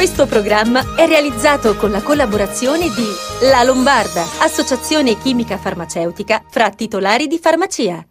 Questo 0.00 0.24
programma 0.24 0.96
è 0.96 1.06
realizzato 1.06 1.76
con 1.76 1.90
la 1.90 2.00
collaborazione 2.00 2.86
di 2.86 3.46
La 3.50 3.62
Lombarda, 3.62 4.22
associazione 4.40 5.18
chimica 5.18 5.58
farmaceutica 5.58 6.42
fra 6.48 6.70
titolari 6.70 7.26
di 7.26 7.38
farmacia. 7.38 8.02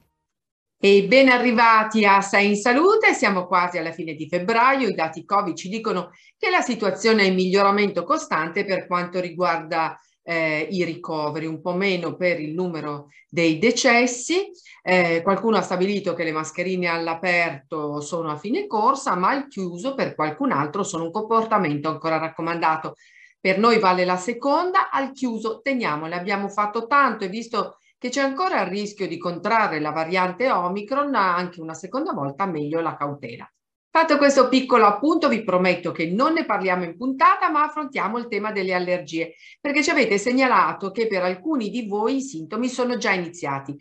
E 0.80 1.08
ben 1.08 1.30
arrivati 1.30 2.06
a 2.06 2.22
Sei 2.22 2.50
in 2.50 2.58
Salute, 2.58 3.16
siamo 3.16 3.48
quasi 3.48 3.80
alla 3.80 3.92
fine 3.92 4.14
di 4.14 4.28
febbraio, 4.28 4.88
i 4.88 4.94
dati 4.94 5.26
Covid 5.26 5.56
ci 5.56 5.68
dicono 5.68 6.12
che 6.38 6.52
la 6.52 6.62
situazione 6.62 7.24
è 7.24 7.26
in 7.26 7.34
miglioramento 7.34 8.04
costante 8.04 8.66
per 8.66 8.86
quanto 8.86 9.20
riguarda 9.20 10.00
eh, 10.22 10.68
i 10.70 10.84
ricoveri, 10.84 11.48
un 11.48 11.60
po' 11.60 11.74
meno 11.74 12.16
per 12.16 12.40
il 12.40 12.54
numero 12.54 13.08
dei 13.28 13.58
decessi. 13.58 14.52
Eh, 14.92 15.22
qualcuno 15.22 15.56
ha 15.56 15.62
stabilito 15.62 16.16
che 16.16 16.24
le 16.24 16.32
mascherine 16.32 16.88
all'aperto 16.88 18.02
sono 18.02 18.32
a 18.32 18.38
fine 18.38 18.66
corsa, 18.66 19.14
ma 19.14 19.30
al 19.30 19.48
chiuso 19.48 19.94
per 19.94 20.16
qualcun 20.16 20.52
altro 20.52 20.82
sono 20.82 21.04
un 21.04 21.12
comportamento 21.12 21.90
ancora 21.90 22.18
raccomandato. 22.18 22.96
Per 23.40 23.60
noi 23.60 23.78
vale 23.78 24.04
la 24.04 24.18
seconda, 24.18 24.90
al 24.90 25.12
chiuso 25.12 25.62
teniamole. 25.62 26.16
Abbiamo 26.16 26.50
fatto 26.50 26.88
tanto 26.88 27.24
e 27.24 27.28
visto 27.28 27.78
che 28.00 28.10
c'è 28.10 28.22
ancora 28.22 28.62
il 28.64 28.68
rischio 28.70 29.08
di 29.08 29.20
contrarre 29.20 29.80
la 29.80 29.92
variante 29.92 30.50
Omicron, 30.50 31.14
anche 31.14 31.62
una 31.62 31.76
seconda 31.76 32.12
volta 32.12 32.48
meglio 32.48 32.82
la 32.82 32.96
cautela. 32.96 33.48
Fatto 33.92 34.18
questo 34.18 34.50
piccolo 34.50 34.86
appunto, 34.86 35.30
vi 35.30 35.44
prometto 35.44 35.92
che 35.92 36.08
non 36.08 36.34
ne 36.34 36.46
parliamo 36.46 36.84
in 36.84 36.98
puntata, 36.98 37.52
ma 37.52 37.62
affrontiamo 37.62 38.18
il 38.18 38.28
tema 38.28 38.52
delle 38.52 38.74
allergie, 38.74 39.36
perché 39.62 39.84
ci 39.84 39.92
avete 39.92 40.18
segnalato 40.18 40.90
che 40.90 41.06
per 41.06 41.22
alcuni 41.22 41.70
di 41.70 41.86
voi 41.86 42.16
i 42.16 42.22
sintomi 42.22 42.68
sono 42.68 42.98
già 42.98 43.12
iniziati. 43.12 43.78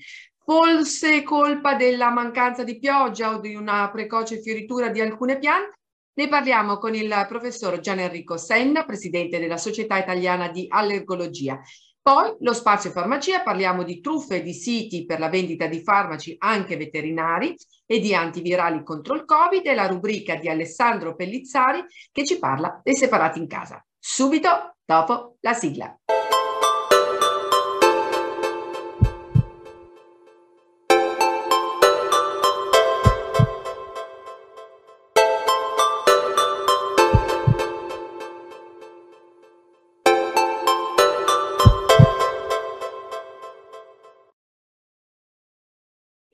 Forse 0.51 1.23
colpa 1.25 1.75
della 1.75 2.09
mancanza 2.09 2.65
di 2.65 2.79
pioggia 2.79 3.35
o 3.35 3.39
di 3.39 3.55
una 3.55 3.91
precoce 3.91 4.41
fioritura 4.41 4.89
di 4.89 4.99
alcune 4.99 5.39
piante? 5.39 5.81
Ne 6.15 6.27
parliamo 6.27 6.79
con 6.79 6.95
il 6.95 7.27
professor 7.29 7.79
Gian 7.81 7.99
Enrico 7.99 8.39
Senna, 8.39 8.87
presidente 8.87 9.39
della 9.39 9.59
Società 9.59 9.99
Italiana 9.99 10.49
di 10.49 10.65
Allergologia. 10.67 11.61
Poi 12.01 12.35
lo 12.41 12.55
spazio 12.55 12.91
farmacia, 12.93 13.43
parliamo 13.43 13.83
di 13.83 14.01
truffe 14.01 14.41
di 14.41 14.55
siti 14.55 15.05
per 15.05 15.19
la 15.19 15.29
vendita 15.29 15.67
di 15.67 15.83
farmaci 15.83 16.35
anche 16.39 16.79
veterinari 16.79 17.55
e 17.85 18.01
di 18.01 18.15
antivirali 18.15 18.83
contro 18.83 19.17
il 19.17 19.27
Covid 19.27 19.67
e 19.67 19.75
la 19.75 19.87
rubrica 19.87 20.37
di 20.37 20.49
Alessandro 20.49 21.15
Pellizzari 21.15 21.85
che 22.11 22.25
ci 22.25 22.39
parla 22.39 22.81
dei 22.83 22.97
separati 22.97 23.39
in 23.39 23.49
casa. 23.49 23.85
Subito 23.99 24.77
dopo 24.83 25.37
la 25.41 25.53
sigla. 25.53 25.95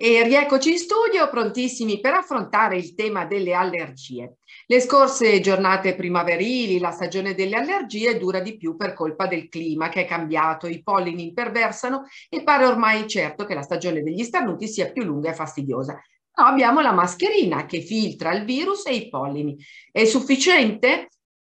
E 0.04 0.22
rieccoci 0.22 0.72
in 0.72 0.76
studio, 0.76 1.30
prontissimi 1.30 1.98
per 1.98 2.12
affrontare 2.12 2.76
il 2.76 2.94
tema 2.94 3.24
delle 3.24 3.54
allergie. 3.54 4.36
Le 4.66 4.80
scorse 4.80 5.40
giornate 5.40 5.94
primaverili, 5.94 6.78
la 6.78 6.90
stagione 6.90 7.32
delle 7.32 7.56
allergie 7.56 8.18
dura 8.18 8.40
di 8.40 8.58
più 8.58 8.76
per 8.76 8.92
colpa 8.92 9.26
del 9.26 9.48
clima 9.48 9.88
che 9.88 10.02
è 10.02 10.06
cambiato, 10.06 10.66
i 10.66 10.82
pollini 10.82 11.28
imperversano 11.28 12.06
e 12.28 12.42
pare 12.42 12.66
ormai 12.66 13.08
certo 13.08 13.46
che 13.46 13.54
la 13.54 13.62
stagione 13.62 14.02
degli 14.02 14.22
starnuti 14.22 14.68
sia 14.68 14.92
più 14.92 15.04
lunga 15.04 15.30
e 15.30 15.34
fastidiosa. 15.34 15.94
No, 15.94 16.44
abbiamo 16.44 16.82
la 16.82 16.92
mascherina 16.92 17.64
che 17.64 17.80
filtra 17.80 18.34
il 18.34 18.44
virus 18.44 18.84
e 18.84 18.94
i 18.96 19.08
pollini. 19.08 19.56
È 19.90 20.04
sufficiente? 20.04 21.08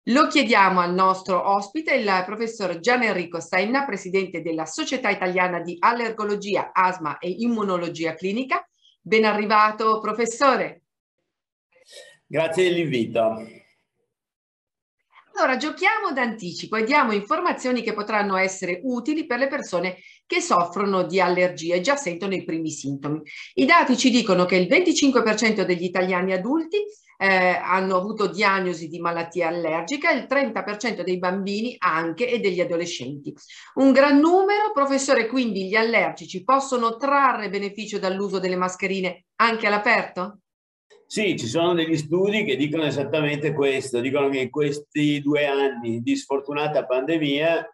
Lo 0.10 0.28
chiediamo 0.28 0.82
al 0.82 0.94
nostro 0.94 1.52
ospite, 1.52 1.96
il 1.96 2.24
professor 2.28 2.80
Gian 2.80 3.02
Enrico 3.02 3.40
Senna, 3.40 3.86
presidente 3.86 4.44
della 4.44 4.68
Società 4.68 5.10
Italiana 5.10 5.62
di 5.62 5.78
Allergologia, 5.80 6.70
Asma 6.74 7.18
e 7.18 7.30
Immunologia 7.30 8.14
Clinica. 8.14 8.68
Ben 9.02 9.26
arrivato, 9.26 10.00
professore. 10.00 10.84
Grazie 12.28 12.70
dell'invito. 12.70 13.64
Allora, 15.34 15.58
giochiamo 15.58 16.12
d'anticipo 16.14 16.76
e 16.76 16.84
diamo 16.84 17.12
informazioni 17.12 17.82
che 17.82 17.94
potranno 17.94 18.38
essere 18.38 18.82
utili 18.84 19.26
per 19.26 19.40
le 19.40 19.48
persone 19.48 19.98
che 20.28 20.40
soffrono 20.40 21.04
di 21.04 21.20
allergie 21.20 21.76
e 21.76 21.82
già 21.82 21.96
sentono 21.96 22.36
i 22.36 22.44
primi 22.44 22.70
sintomi. 22.70 23.22
I 23.56 23.66
dati 23.66 23.98
ci 23.98 24.12
dicono 24.12 24.46
che 24.46 24.56
il 24.56 24.68
25% 24.68 25.64
degli 25.64 25.84
italiani 25.84 26.32
adulti 26.32 26.78
eh, 27.18 27.28
hanno 27.28 27.96
avuto 27.96 28.28
diagnosi 28.28 28.88
di 28.88 29.00
malattia 29.00 29.48
allergica, 29.48 30.12
il 30.12 30.26
30% 30.30 31.04
dei 31.04 31.18
bambini 31.18 31.76
anche 31.78 32.30
e 32.30 32.40
degli 32.40 32.60
adolescenti. 32.60 33.34
Un 33.76 33.92
gran 33.92 34.20
numero, 34.20 34.72
professore, 34.74 35.28
quindi 35.28 35.68
gli 35.68 35.76
allergici 35.76 36.44
possono 36.44 36.98
trarre 36.98 37.50
beneficio 37.50 38.00
dall'uso 38.00 38.40
delle 38.40 38.56
mascherine 38.56 39.26
anche 39.36 39.68
all'aperto? 39.68 40.40
Sì, 41.08 41.38
ci 41.38 41.46
sono 41.46 41.74
degli 41.74 41.98
studi 41.98 42.44
che 42.44 42.56
dicono 42.56 42.84
esattamente 42.84 43.54
questo, 43.54 44.00
dicono 44.00 44.30
che 44.30 44.40
in 44.40 44.50
questi 44.50 45.22
due 45.22 45.46
anni 45.46 46.02
di 46.02 46.16
sfortunata 46.16 46.86
pandemia 46.86 47.70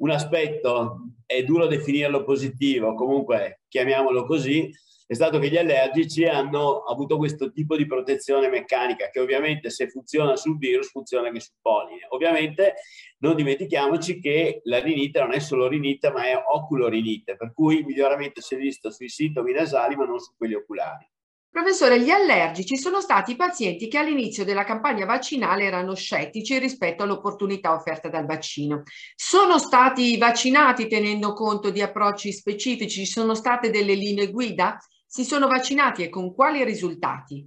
un 0.00 0.10
aspetto, 0.10 1.12
è 1.26 1.42
duro 1.44 1.66
definirlo 1.66 2.24
positivo, 2.24 2.94
comunque 2.94 3.60
chiamiamolo 3.68 4.24
così, 4.24 4.70
è 5.10 5.14
stato 5.14 5.40
che 5.40 5.48
gli 5.48 5.56
allergici 5.56 6.24
hanno 6.24 6.84
avuto 6.84 7.16
questo 7.16 7.50
tipo 7.50 7.76
di 7.76 7.84
protezione 7.84 8.48
meccanica 8.48 9.10
che 9.10 9.18
ovviamente 9.18 9.68
se 9.68 9.88
funziona 9.88 10.36
sul 10.36 10.56
virus 10.56 10.90
funziona 10.90 11.26
anche 11.26 11.40
sul 11.40 11.56
polline. 11.60 12.06
Ovviamente 12.10 12.74
non 13.18 13.34
dimentichiamoci 13.34 14.20
che 14.20 14.60
la 14.62 14.78
rinite 14.78 15.18
non 15.18 15.32
è 15.32 15.40
solo 15.40 15.66
rinite 15.66 16.12
ma 16.12 16.26
è 16.26 16.40
oculorinite, 16.52 17.34
per 17.34 17.52
cui 17.52 17.78
il 17.78 17.86
miglioramento 17.86 18.40
si 18.40 18.54
è 18.54 18.56
visto 18.56 18.92
sui 18.92 19.08
sintomi 19.08 19.50
nasali 19.50 19.96
ma 19.96 20.04
non 20.04 20.20
su 20.20 20.30
quelli 20.36 20.54
oculari. 20.54 21.10
Professore, 21.50 22.00
gli 22.00 22.10
allergici 22.10 22.76
sono 22.76 23.00
stati 23.00 23.32
i 23.32 23.36
pazienti 23.36 23.88
che 23.88 23.98
all'inizio 23.98 24.44
della 24.44 24.62
campagna 24.62 25.06
vaccinale 25.06 25.64
erano 25.64 25.96
scettici 25.96 26.56
rispetto 26.60 27.02
all'opportunità 27.02 27.74
offerta 27.74 28.08
dal 28.08 28.26
vaccino. 28.26 28.84
Sono 29.16 29.58
stati 29.58 30.16
vaccinati 30.18 30.86
tenendo 30.86 31.32
conto 31.32 31.70
di 31.70 31.82
approcci 31.82 32.30
specifici? 32.32 33.04
Sono 33.04 33.34
state 33.34 33.70
delle 33.70 33.94
linee 33.94 34.30
guida? 34.30 34.78
Si 35.12 35.24
sono 35.24 35.48
vaccinati 35.48 36.04
e 36.04 36.08
con 36.08 36.32
quali 36.32 36.62
risultati? 36.62 37.44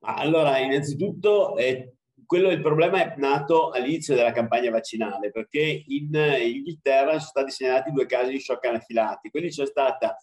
Allora, 0.00 0.58
innanzitutto 0.58 1.56
eh, 1.56 1.94
quello 2.26 2.50
il 2.50 2.60
problema 2.60 3.04
è 3.04 3.14
nato 3.18 3.70
all'inizio 3.70 4.16
della 4.16 4.32
campagna 4.32 4.72
vaccinale 4.72 5.30
perché 5.30 5.84
in 5.86 6.10
Inghilterra 6.12 7.10
sono 7.10 7.20
stati 7.20 7.50
segnalati 7.52 7.92
due 7.92 8.06
casi 8.06 8.32
di 8.32 8.40
shock 8.40 8.64
anafilatti. 8.64 9.30
Quindi 9.30 9.50
c'è 9.50 9.64
stata 9.64 10.16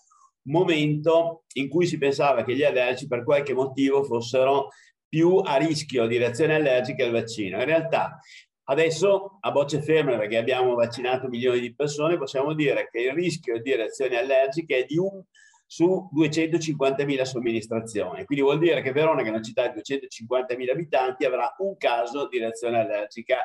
momento 0.47 1.45
in 1.53 1.69
cui 1.69 1.85
si 1.85 1.97
pensava 1.97 2.43
che 2.43 2.57
gli 2.57 2.63
allergici 2.63 3.07
per 3.07 3.23
qualche 3.23 3.53
motivo 3.53 4.03
fossero 4.03 4.67
più 5.07 5.37
a 5.37 5.55
rischio 5.55 6.07
di 6.07 6.17
reazioni 6.17 6.55
allergiche 6.55 7.03
al 7.03 7.11
vaccino. 7.11 7.57
In 7.59 7.65
realtà 7.65 8.19
adesso 8.65 9.37
a 9.39 9.49
bocce 9.51 9.81
ferme, 9.81 10.17
perché 10.17 10.35
abbiamo 10.35 10.75
vaccinato 10.75 11.29
milioni 11.29 11.61
di 11.61 11.73
persone, 11.73 12.17
possiamo 12.17 12.53
dire 12.53 12.89
che 12.91 12.99
il 12.99 13.13
rischio 13.13 13.61
di 13.61 13.73
reazioni 13.73 14.17
allergiche 14.17 14.79
è 14.79 14.83
di 14.83 14.97
un 14.97 15.23
su 15.73 16.07
250.000 16.13 17.23
somministrazioni. 17.23 18.25
Quindi 18.25 18.43
vuol 18.43 18.59
dire 18.59 18.83
che 18.83 18.91
Verona, 18.91 19.23
che 19.23 19.29
è 19.29 19.31
una 19.31 19.41
città 19.41 19.69
di 19.69 19.79
250.000 19.79 20.69
abitanti, 20.69 21.25
avrà 21.25 21.51
un 21.57 21.75
caso 21.77 22.27
di 22.27 22.37
reazione 22.37 22.79
allergica 22.79 23.37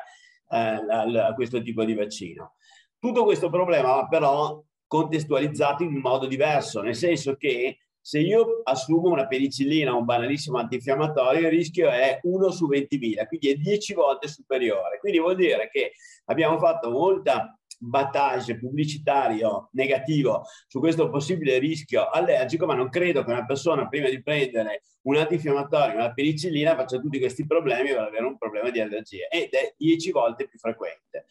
eh, 0.47 0.57
a 0.57 1.33
questo 1.33 1.59
tipo 1.59 1.83
di 1.83 1.95
vaccino. 1.95 2.53
Tutto 2.99 3.23
questo 3.23 3.49
problema 3.49 4.07
però 4.07 4.63
contestualizzato 4.85 5.81
in 5.81 5.97
modo 5.97 6.27
diverso, 6.27 6.81
nel 6.81 6.95
senso 6.95 7.35
che 7.35 7.79
se 7.99 8.19
io 8.19 8.61
assumo 8.63 9.09
una 9.09 9.25
penicillina 9.25 9.95
un 9.95 10.05
banalissimo 10.05 10.59
antinfiammatorio, 10.59 11.47
il 11.47 11.49
rischio 11.49 11.89
è 11.89 12.19
1 12.21 12.51
su 12.51 12.69
20.000, 12.69 13.25
quindi 13.27 13.49
è 13.49 13.55
10 13.55 13.93
volte 13.95 14.27
superiore. 14.27 14.99
Quindi 14.99 15.17
vuol 15.17 15.35
dire 15.35 15.67
che 15.71 15.93
abbiamo 16.25 16.59
fatto 16.59 16.91
molta 16.91 17.58
battage 17.79 18.57
pubblicitario 18.57 19.69
negativo 19.71 20.43
su 20.67 20.79
questo 20.79 21.09
possibile 21.09 21.57
rischio 21.57 22.09
allergico, 22.09 22.65
ma 22.65 22.75
non 22.75 22.89
credo 22.89 23.23
che 23.23 23.31
una 23.31 23.45
persona 23.45 23.87
prima 23.87 24.09
di 24.09 24.21
prendere 24.21 24.83
un 25.03 25.15
antinfiammatorio, 25.15 25.95
una 25.95 26.13
penicillina, 26.13 26.75
faccia 26.75 26.99
tutti 26.99 27.19
questi 27.19 27.45
problemi 27.45 27.89
per 27.89 27.99
avere 27.99 28.25
un 28.25 28.37
problema 28.37 28.69
di 28.69 28.81
allergie 28.81 29.27
ed 29.29 29.53
è 29.53 29.73
10 29.77 30.11
volte 30.11 30.47
più 30.47 30.59
frequente. 30.59 31.25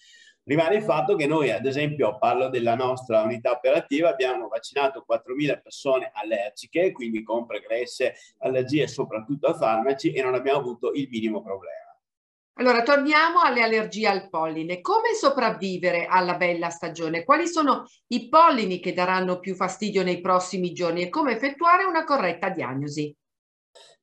Rimane 0.44 0.76
il 0.76 0.82
fatto 0.82 1.14
che 1.14 1.26
noi, 1.26 1.50
ad 1.50 1.66
esempio, 1.66 2.16
parlo 2.16 2.48
della 2.48 2.74
nostra 2.74 3.20
unità 3.20 3.50
operativa, 3.50 4.08
abbiamo 4.08 4.48
vaccinato 4.48 5.04
4.000 5.06 5.60
persone 5.60 6.10
allergiche, 6.14 6.90
quindi 6.90 7.22
con 7.22 7.44
pregresse 7.44 8.14
allergie 8.38 8.88
soprattutto 8.88 9.48
a 9.48 9.54
farmaci 9.54 10.12
e 10.12 10.22
non 10.22 10.32
abbiamo 10.32 10.60
avuto 10.60 10.92
il 10.92 11.06
minimo 11.10 11.42
problema. 11.42 11.87
Allora, 12.60 12.82
torniamo 12.82 13.40
alle 13.40 13.62
allergie 13.62 14.08
al 14.08 14.28
polline. 14.28 14.80
Come 14.80 15.14
sopravvivere 15.14 16.06
alla 16.06 16.36
bella 16.36 16.70
stagione? 16.70 17.22
Quali 17.22 17.46
sono 17.46 17.84
i 18.08 18.28
pollini 18.28 18.80
che 18.80 18.92
daranno 18.92 19.38
più 19.38 19.54
fastidio 19.54 20.02
nei 20.02 20.20
prossimi 20.20 20.72
giorni 20.72 21.02
e 21.02 21.08
come 21.08 21.36
effettuare 21.36 21.84
una 21.84 22.02
corretta 22.02 22.48
diagnosi? 22.50 23.14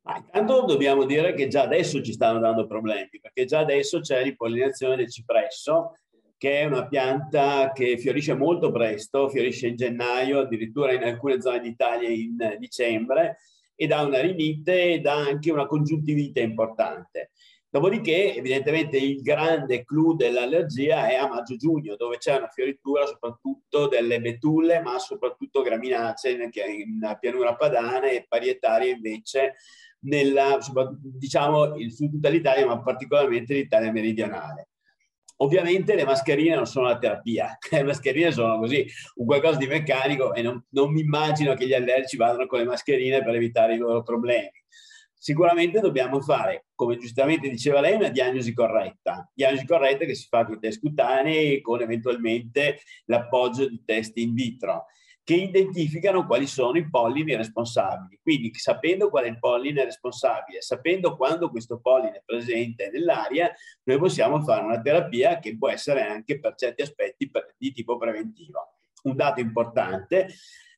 Ah, 0.03 0.19
intanto 0.19 0.61
dobbiamo 0.61 1.03
dire 1.03 1.33
che 1.33 1.49
già 1.49 1.63
adesso 1.63 2.01
ci 2.01 2.13
stanno 2.13 2.39
dando 2.39 2.65
problemi, 2.65 3.09
perché 3.21 3.43
già 3.43 3.59
adesso 3.59 3.99
c'è 3.99 4.23
l'impollinazione 4.23 4.95
del 4.95 5.11
cipresso, 5.11 5.97
che 6.37 6.59
è 6.59 6.65
una 6.65 6.87
pianta 6.87 7.73
che 7.73 7.97
fiorisce 7.97 8.35
molto 8.35 8.71
presto, 8.71 9.27
fiorisce 9.27 9.67
in 9.67 9.75
gennaio, 9.75 10.39
addirittura 10.39 10.93
in 10.93 11.03
alcune 11.03 11.41
zone 11.41 11.59
d'Italia 11.59 12.07
in 12.07 12.55
dicembre, 12.57 13.39
ed 13.75 13.91
ha 13.91 14.01
una 14.03 14.21
rinite 14.21 14.93
ed 14.93 15.07
ha 15.07 15.15
anche 15.15 15.51
una 15.51 15.65
congiuntivite 15.65 16.39
importante. 16.39 17.31
Dopodiché, 17.75 18.33
evidentemente, 18.33 18.95
il 18.95 19.21
grande 19.21 19.83
clou 19.83 20.15
dell'allergia 20.15 21.09
è 21.09 21.15
a 21.15 21.27
maggio-giugno, 21.27 21.97
dove 21.97 22.15
c'è 22.19 22.37
una 22.37 22.47
fioritura 22.47 23.05
soprattutto 23.05 23.89
delle 23.89 24.21
betulle, 24.21 24.79
ma 24.79 24.97
soprattutto 24.97 25.61
graminacee 25.61 26.41
in 26.41 27.17
pianura 27.19 27.53
padana 27.57 28.09
e 28.09 28.25
parietarie 28.29 28.91
invece 28.91 29.55
nella, 30.03 30.57
diciamo, 31.01 31.77
su 31.89 32.09
tutta 32.09 32.29
l'Italia, 32.29 32.65
ma 32.65 32.81
particolarmente 32.81 33.53
l'Italia 33.53 33.91
meridionale. 33.91 34.69
Ovviamente 35.39 35.95
le 35.95 36.05
mascherine 36.05 36.55
non 36.55 36.67
sono 36.67 36.87
la 36.87 36.97
terapia, 36.97 37.57
le 37.71 37.83
mascherine 37.83 38.31
sono 38.31 38.57
così, 38.57 38.87
un 39.15 39.25
qualcosa 39.25 39.57
di 39.57 39.67
meccanico 39.67 40.33
e 40.33 40.41
non, 40.41 40.65
non 40.69 40.93
mi 40.93 41.01
immagino 41.01 41.53
che 41.55 41.67
gli 41.67 41.73
allergici 41.73 42.15
vadano 42.15 42.45
con 42.45 42.59
le 42.59 42.65
mascherine 42.65 43.21
per 43.21 43.35
evitare 43.35 43.73
i 43.73 43.79
loro 43.79 44.01
problemi. 44.01 44.63
Sicuramente 45.25 45.79
dobbiamo 45.79 46.21
fare, 46.21 46.65
come 46.75 46.97
giustamente 46.97 47.49
diceva 47.49 47.79
lei, 47.79 47.95
una 47.95 48.09
diagnosi 48.09 48.53
corretta. 48.53 49.27
Diagnosi 49.33 49.65
corretta 49.65 50.05
che 50.05 50.13
si 50.13 50.27
fa 50.27 50.45
con 50.45 50.53
i 50.53 50.59
test 50.59 50.79
cutanei 50.79 51.55
e 51.55 51.61
con 51.61 51.81
eventualmente 51.81 52.77
l'appoggio 53.05 53.67
di 53.67 53.81
test 53.83 54.15
in 54.17 54.35
vitro 54.35 54.85
che 55.23 55.33
identificano 55.33 56.27
quali 56.27 56.45
sono 56.45 56.77
i 56.77 56.87
pollini 56.87 57.35
responsabili. 57.35 58.19
Quindi 58.21 58.53
sapendo 58.53 59.09
qual 59.09 59.23
è 59.23 59.27
il 59.29 59.39
polline 59.39 59.85
responsabile, 59.85 60.61
sapendo 60.61 61.15
quando 61.15 61.49
questo 61.49 61.79
polline 61.79 62.17
è 62.17 62.23
presente 62.23 62.91
nell'aria, 62.93 63.51
noi 63.85 63.97
possiamo 63.97 64.43
fare 64.43 64.63
una 64.63 64.79
terapia 64.79 65.39
che 65.39 65.57
può 65.57 65.69
essere 65.69 66.03
anche 66.03 66.39
per 66.39 66.53
certi 66.53 66.83
aspetti 66.83 67.31
di 67.57 67.71
tipo 67.71 67.97
preventivo. 67.97 68.75
Un 69.05 69.15
dato 69.15 69.39
importante 69.39 70.27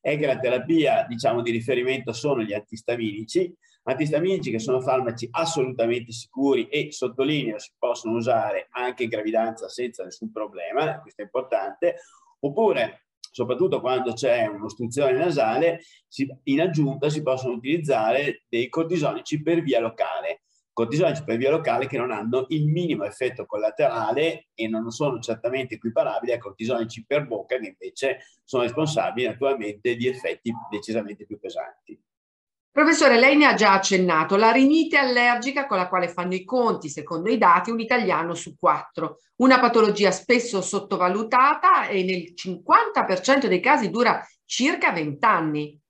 è 0.00 0.16
che 0.16 0.24
la 0.24 0.38
terapia 0.38 1.04
diciamo, 1.06 1.42
di 1.42 1.50
riferimento 1.50 2.14
sono 2.14 2.40
gli 2.40 2.54
antistaminici, 2.54 3.54
antistaminici 3.88 4.50
che 4.50 4.58
sono 4.58 4.80
farmaci 4.80 5.28
assolutamente 5.30 6.12
sicuri 6.12 6.68
e 6.68 6.92
sottolineo 6.92 7.58
si 7.58 7.70
possono 7.78 8.16
usare 8.16 8.68
anche 8.70 9.04
in 9.04 9.08
gravidanza 9.08 9.68
senza 9.68 10.04
nessun 10.04 10.30
problema, 10.30 11.00
questo 11.00 11.22
è 11.22 11.24
importante, 11.24 11.96
oppure 12.40 13.06
soprattutto 13.30 13.80
quando 13.80 14.12
c'è 14.12 14.46
un'ostruzione 14.46 15.12
nasale, 15.12 15.80
si, 16.06 16.28
in 16.44 16.60
aggiunta 16.60 17.08
si 17.08 17.22
possono 17.22 17.54
utilizzare 17.54 18.44
dei 18.48 18.68
cortisonici 18.68 19.42
per 19.42 19.62
via 19.62 19.80
locale. 19.80 20.42
Cortisonici 20.72 21.24
per 21.24 21.38
via 21.38 21.50
locale 21.50 21.86
che 21.86 21.98
non 21.98 22.12
hanno 22.12 22.46
il 22.50 22.66
minimo 22.66 23.04
effetto 23.04 23.46
collaterale 23.46 24.48
e 24.54 24.68
non 24.68 24.90
sono 24.90 25.18
certamente 25.18 25.74
equiparabili 25.74 26.32
a 26.32 26.38
cortisonici 26.38 27.04
per 27.04 27.26
bocca 27.26 27.58
che 27.58 27.66
invece 27.66 28.18
sono 28.44 28.62
responsabili 28.62 29.26
naturalmente 29.26 29.96
di 29.96 30.06
effetti 30.06 30.52
decisamente 30.70 31.26
più 31.26 31.38
pesanti. 31.40 32.00
Professore, 32.78 33.18
lei 33.18 33.36
ne 33.36 33.46
ha 33.46 33.54
già 33.54 33.72
accennato, 33.72 34.36
la 34.36 34.52
rinite 34.52 34.98
allergica 34.98 35.66
con 35.66 35.78
la 35.78 35.88
quale 35.88 36.06
fanno 36.06 36.34
i 36.34 36.44
conti, 36.44 36.88
secondo 36.88 37.28
i 37.28 37.36
dati, 37.36 37.72
un 37.72 37.80
italiano 37.80 38.34
su 38.34 38.56
quattro. 38.56 39.18
Una 39.38 39.58
patologia 39.58 40.12
spesso 40.12 40.60
sottovalutata 40.60 41.88
e 41.88 42.04
nel 42.04 42.34
50% 42.36 43.48
dei 43.48 43.58
casi 43.58 43.90
dura 43.90 44.24
circa 44.44 44.92
20 44.92 45.26
anni. 45.26 45.80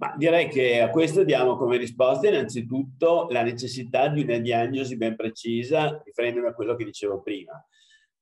Ma 0.00 0.14
direi 0.16 0.48
che 0.48 0.80
a 0.80 0.90
questo 0.90 1.22
diamo 1.22 1.56
come 1.56 1.76
risposta 1.76 2.26
innanzitutto 2.26 3.28
la 3.30 3.42
necessità 3.42 4.08
di 4.08 4.24
una 4.24 4.38
diagnosi 4.38 4.96
ben 4.96 5.14
precisa, 5.14 6.02
riferendomi 6.04 6.48
a 6.48 6.54
quello 6.54 6.74
che 6.74 6.84
dicevo 6.84 7.22
prima 7.22 7.52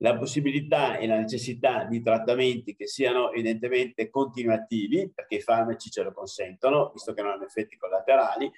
la 0.02 0.16
possibilità 0.16 0.96
e 0.96 1.06
la 1.06 1.18
necessità 1.18 1.84
di 1.84 2.02
trattamenti 2.02 2.74
che 2.74 2.86
siano 2.86 3.32
evidentemente 3.32 4.08
continuativi, 4.08 5.10
perché 5.14 5.36
i 5.36 5.40
farmaci 5.40 5.90
ce 5.90 6.02
lo 6.02 6.12
consentono, 6.12 6.90
visto 6.92 7.12
che 7.12 7.22
non 7.22 7.32
hanno 7.32 7.44
effetti 7.44 7.76
collaterali, 7.76 8.50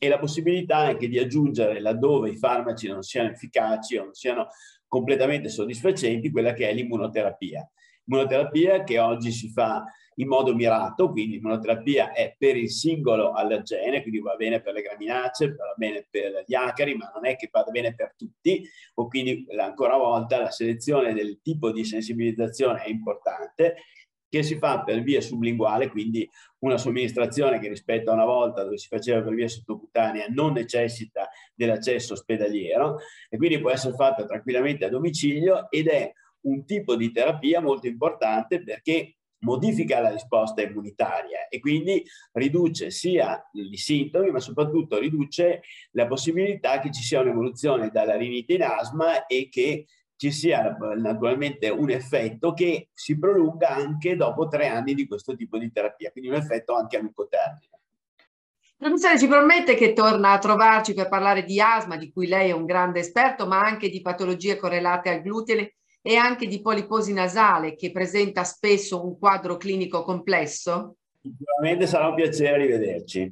e 0.00 0.08
la 0.08 0.18
possibilità 0.18 0.78
anche 0.78 1.08
di 1.08 1.18
aggiungere, 1.18 1.80
laddove 1.80 2.30
i 2.30 2.36
farmaci 2.36 2.88
non 2.88 3.02
siano 3.02 3.30
efficaci 3.30 3.96
o 3.96 4.04
non 4.04 4.14
siano 4.14 4.48
completamente 4.86 5.48
soddisfacenti, 5.48 6.30
quella 6.30 6.52
che 6.52 6.68
è 6.68 6.72
l'immunoterapia. 6.72 7.68
Immunoterapia 8.06 8.82
che 8.82 8.98
oggi 8.98 9.30
si 9.30 9.50
fa 9.50 9.84
in 10.18 10.28
modo 10.28 10.54
mirato, 10.54 11.10
quindi 11.10 11.34
l'immunoterapia 11.34 12.12
è 12.12 12.34
per 12.36 12.56
il 12.56 12.70
singolo 12.70 13.32
allergene, 13.32 14.02
quindi 14.02 14.20
va 14.20 14.34
bene 14.34 14.60
per 14.60 14.74
le 14.74 14.82
graminacee, 14.82 15.54
va 15.54 15.74
bene 15.76 16.06
per 16.10 16.44
gli 16.46 16.54
acari, 16.54 16.94
ma 16.94 17.10
non 17.14 17.26
è 17.26 17.36
che 17.36 17.48
vada 17.50 17.70
bene 17.70 17.94
per 17.94 18.14
tutti, 18.16 18.62
o 18.94 19.08
quindi 19.08 19.46
ancora 19.58 19.94
una 19.94 20.04
volta 20.04 20.38
la 20.38 20.50
selezione 20.50 21.14
del 21.14 21.40
tipo 21.42 21.70
di 21.70 21.84
sensibilizzazione 21.84 22.82
è 22.82 22.88
importante 22.88 23.76
che 24.28 24.42
si 24.42 24.56
fa 24.56 24.82
per 24.82 25.02
via 25.02 25.20
sublinguale, 25.20 25.88
quindi 25.88 26.28
una 26.58 26.76
somministrazione 26.76 27.58
che 27.60 27.68
rispetto 27.68 28.10
a 28.10 28.14
una 28.14 28.26
volta 28.26 28.62
dove 28.62 28.76
si 28.76 28.88
faceva 28.88 29.22
per 29.22 29.34
via 29.34 29.48
sottocutanea 29.48 30.26
non 30.28 30.52
necessita 30.52 31.30
dell'accesso 31.54 32.12
ospedaliero 32.12 32.98
e 33.30 33.36
quindi 33.38 33.60
può 33.60 33.70
essere 33.70 33.94
fatta 33.94 34.26
tranquillamente 34.26 34.84
a 34.84 34.90
domicilio 34.90 35.70
ed 35.70 35.86
è 35.86 36.12
un 36.40 36.64
tipo 36.66 36.94
di 36.94 37.10
terapia 37.10 37.60
molto 37.60 37.86
importante 37.86 38.62
perché 38.62 39.17
modifica 39.40 40.00
la 40.00 40.10
risposta 40.10 40.62
immunitaria 40.62 41.48
e 41.48 41.60
quindi 41.60 42.04
riduce 42.32 42.90
sia 42.90 43.40
i 43.52 43.76
sintomi 43.76 44.30
ma 44.30 44.40
soprattutto 44.40 44.98
riduce 44.98 45.62
la 45.92 46.06
possibilità 46.06 46.80
che 46.80 46.90
ci 46.90 47.02
sia 47.02 47.20
un'evoluzione 47.20 47.90
dalla 47.90 48.16
rinite 48.16 48.54
in 48.54 48.62
asma 48.62 49.26
e 49.26 49.48
che 49.48 49.86
ci 50.16 50.32
sia 50.32 50.76
naturalmente 50.96 51.68
un 51.68 51.90
effetto 51.90 52.52
che 52.52 52.88
si 52.92 53.16
prolunga 53.16 53.68
anche 53.68 54.16
dopo 54.16 54.48
tre 54.48 54.66
anni 54.66 54.94
di 54.94 55.06
questo 55.06 55.36
tipo 55.36 55.58
di 55.58 55.70
terapia, 55.70 56.10
quindi 56.10 56.30
un 56.30 56.36
effetto 56.36 56.74
anche 56.74 56.96
a 56.96 57.00
lungo 57.00 57.28
termine. 57.28 57.70
Professore, 58.76 59.18
ci 59.18 59.28
promette 59.28 59.76
che 59.76 59.92
torna 59.92 60.32
a 60.32 60.38
trovarci 60.38 60.92
per 60.92 61.08
parlare 61.08 61.44
di 61.44 61.60
asma, 61.60 61.96
di 61.96 62.10
cui 62.12 62.26
lei 62.26 62.50
è 62.50 62.52
un 62.52 62.64
grande 62.64 63.00
esperto, 63.00 63.46
ma 63.46 63.60
anche 63.60 63.88
di 63.88 64.00
patologie 64.00 64.56
correlate 64.56 65.08
al 65.08 65.22
glutine 65.22 65.74
e 66.08 66.16
anche 66.16 66.46
di 66.46 66.62
poliposi 66.62 67.12
nasale 67.12 67.74
che 67.74 67.92
presenta 67.92 68.42
spesso 68.42 69.04
un 69.04 69.18
quadro 69.18 69.58
clinico 69.58 70.04
complesso? 70.04 70.96
Sicuramente 71.20 71.86
sarà 71.86 72.08
un 72.08 72.14
piacere 72.14 72.56
rivederci. 72.56 73.30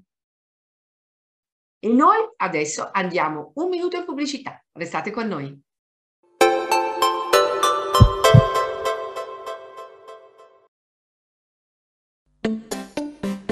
E 1.79 1.89
noi 1.89 2.19
adesso 2.37 2.91
andiamo 2.93 3.53
un 3.55 3.71
minuto 3.71 3.97
in 3.97 4.05
pubblicità. 4.05 4.63
Restate 4.73 5.11
con 5.11 5.27
noi. 5.27 5.59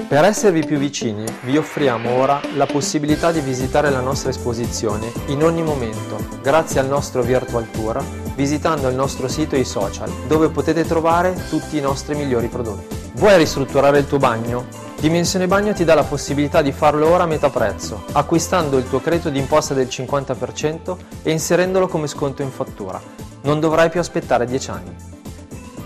Per 0.07 0.23
esservi 0.23 0.63
più 0.63 0.77
vicini, 0.77 1.25
vi 1.45 1.57
offriamo 1.57 2.11
ora 2.11 2.39
la 2.53 2.67
possibilità 2.67 3.31
di 3.31 3.39
visitare 3.39 3.89
la 3.89 4.01
nostra 4.01 4.29
esposizione 4.29 5.11
in 5.29 5.41
ogni 5.41 5.63
momento, 5.63 6.17
grazie 6.43 6.79
al 6.79 6.87
nostro 6.87 7.23
Virtual 7.23 7.69
Tour, 7.71 8.24
visitando 8.35 8.87
il 8.87 8.95
nostro 8.95 9.27
sito 9.27 9.55
e 9.55 9.59
i 9.59 9.65
social, 9.65 10.11
dove 10.27 10.49
potete 10.49 10.85
trovare 10.85 11.33
tutti 11.49 11.77
i 11.77 11.81
nostri 11.81 12.15
migliori 12.15 12.47
prodotti. 12.47 12.95
Vuoi 13.15 13.37
ristrutturare 13.37 13.99
il 13.99 14.07
tuo 14.07 14.17
bagno? 14.17 14.83
Dimensione 14.99 15.45
Bagno 15.45 15.73
ti 15.73 15.83
dà 15.83 15.93
la 15.93 16.03
possibilità 16.03 16.61
di 16.61 16.71
farlo 16.71 17.09
ora 17.09 17.23
a 17.23 17.27
metà 17.27 17.49
prezzo, 17.49 18.05
acquistando 18.13 18.77
il 18.77 18.87
tuo 18.89 19.01
credito 19.01 19.29
d'imposta 19.29 19.73
del 19.73 19.87
50% 19.87 20.95
e 21.21 21.31
inserendolo 21.31 21.87
come 21.87 22.07
sconto 22.07 22.41
in 22.41 22.49
fattura. 22.49 22.99
Non 23.41 23.59
dovrai 23.59 23.89
più 23.89 23.99
aspettare 23.99 24.45
10 24.45 24.69
anni. 24.71 24.95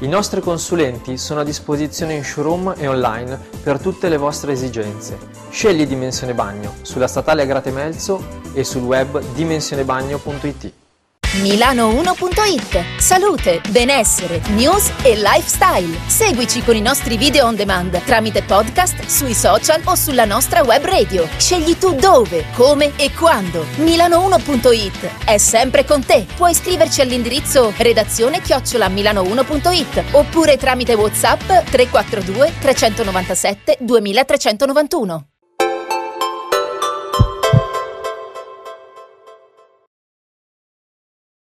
I 0.02 0.08
nostri 0.08 0.40
consulenti 0.40 1.18
sono 1.18 1.42
a 1.42 1.44
disposizione 1.44 2.14
in 2.14 2.24
showroom 2.24 2.76
e 2.78 2.88
online 2.88 3.38
per 3.62 3.80
tutte 3.80 4.08
le 4.08 4.16
vostre 4.16 4.54
esigenze. 4.54 5.18
Scegli 5.50 5.86
Dimensione 5.86 6.34
Bagno 6.34 6.76
sulla 6.84 7.08
statale 7.08 7.42
Agrate 7.42 7.72
Melzo 7.72 8.24
e 8.54 8.64
sul 8.64 8.84
web 8.84 9.22
dimensionebagno.it. 9.34 10.89
Milano1.it 11.32 12.98
Salute, 12.98 13.62
benessere, 13.70 14.42
news 14.56 14.92
e 15.04 15.16
lifestyle. 15.16 15.96
Seguici 16.08 16.64
con 16.64 16.76
i 16.76 16.82
nostri 16.82 17.18
video 17.18 17.46
on 17.46 17.56
demand 17.56 18.04
tramite 18.04 18.42
podcast, 18.42 19.06
sui 19.06 19.36
social 19.36 19.80
o 19.84 19.94
sulla 19.94 20.26
nostra 20.26 20.64
web 20.64 20.84
radio. 20.84 21.28
Scegli 21.38 21.78
tu 21.78 21.94
dove, 21.94 22.46
come 22.56 22.94
e 22.96 23.14
quando. 23.14 23.64
Milano1.it 23.76 25.26
è 25.26 25.38
sempre 25.38 25.86
con 25.86 26.04
te. 26.04 26.26
Puoi 26.36 26.50
iscriverci 26.50 27.02
all'indirizzo 27.02 27.74
redazione 27.78 28.42
chiocciola 28.42 28.88
milano1.it 28.88 30.06
oppure 30.14 30.58
tramite 30.58 30.96
WhatsApp 30.96 31.42
342 31.42 32.54
397 32.60 33.78
2391. 33.82 35.26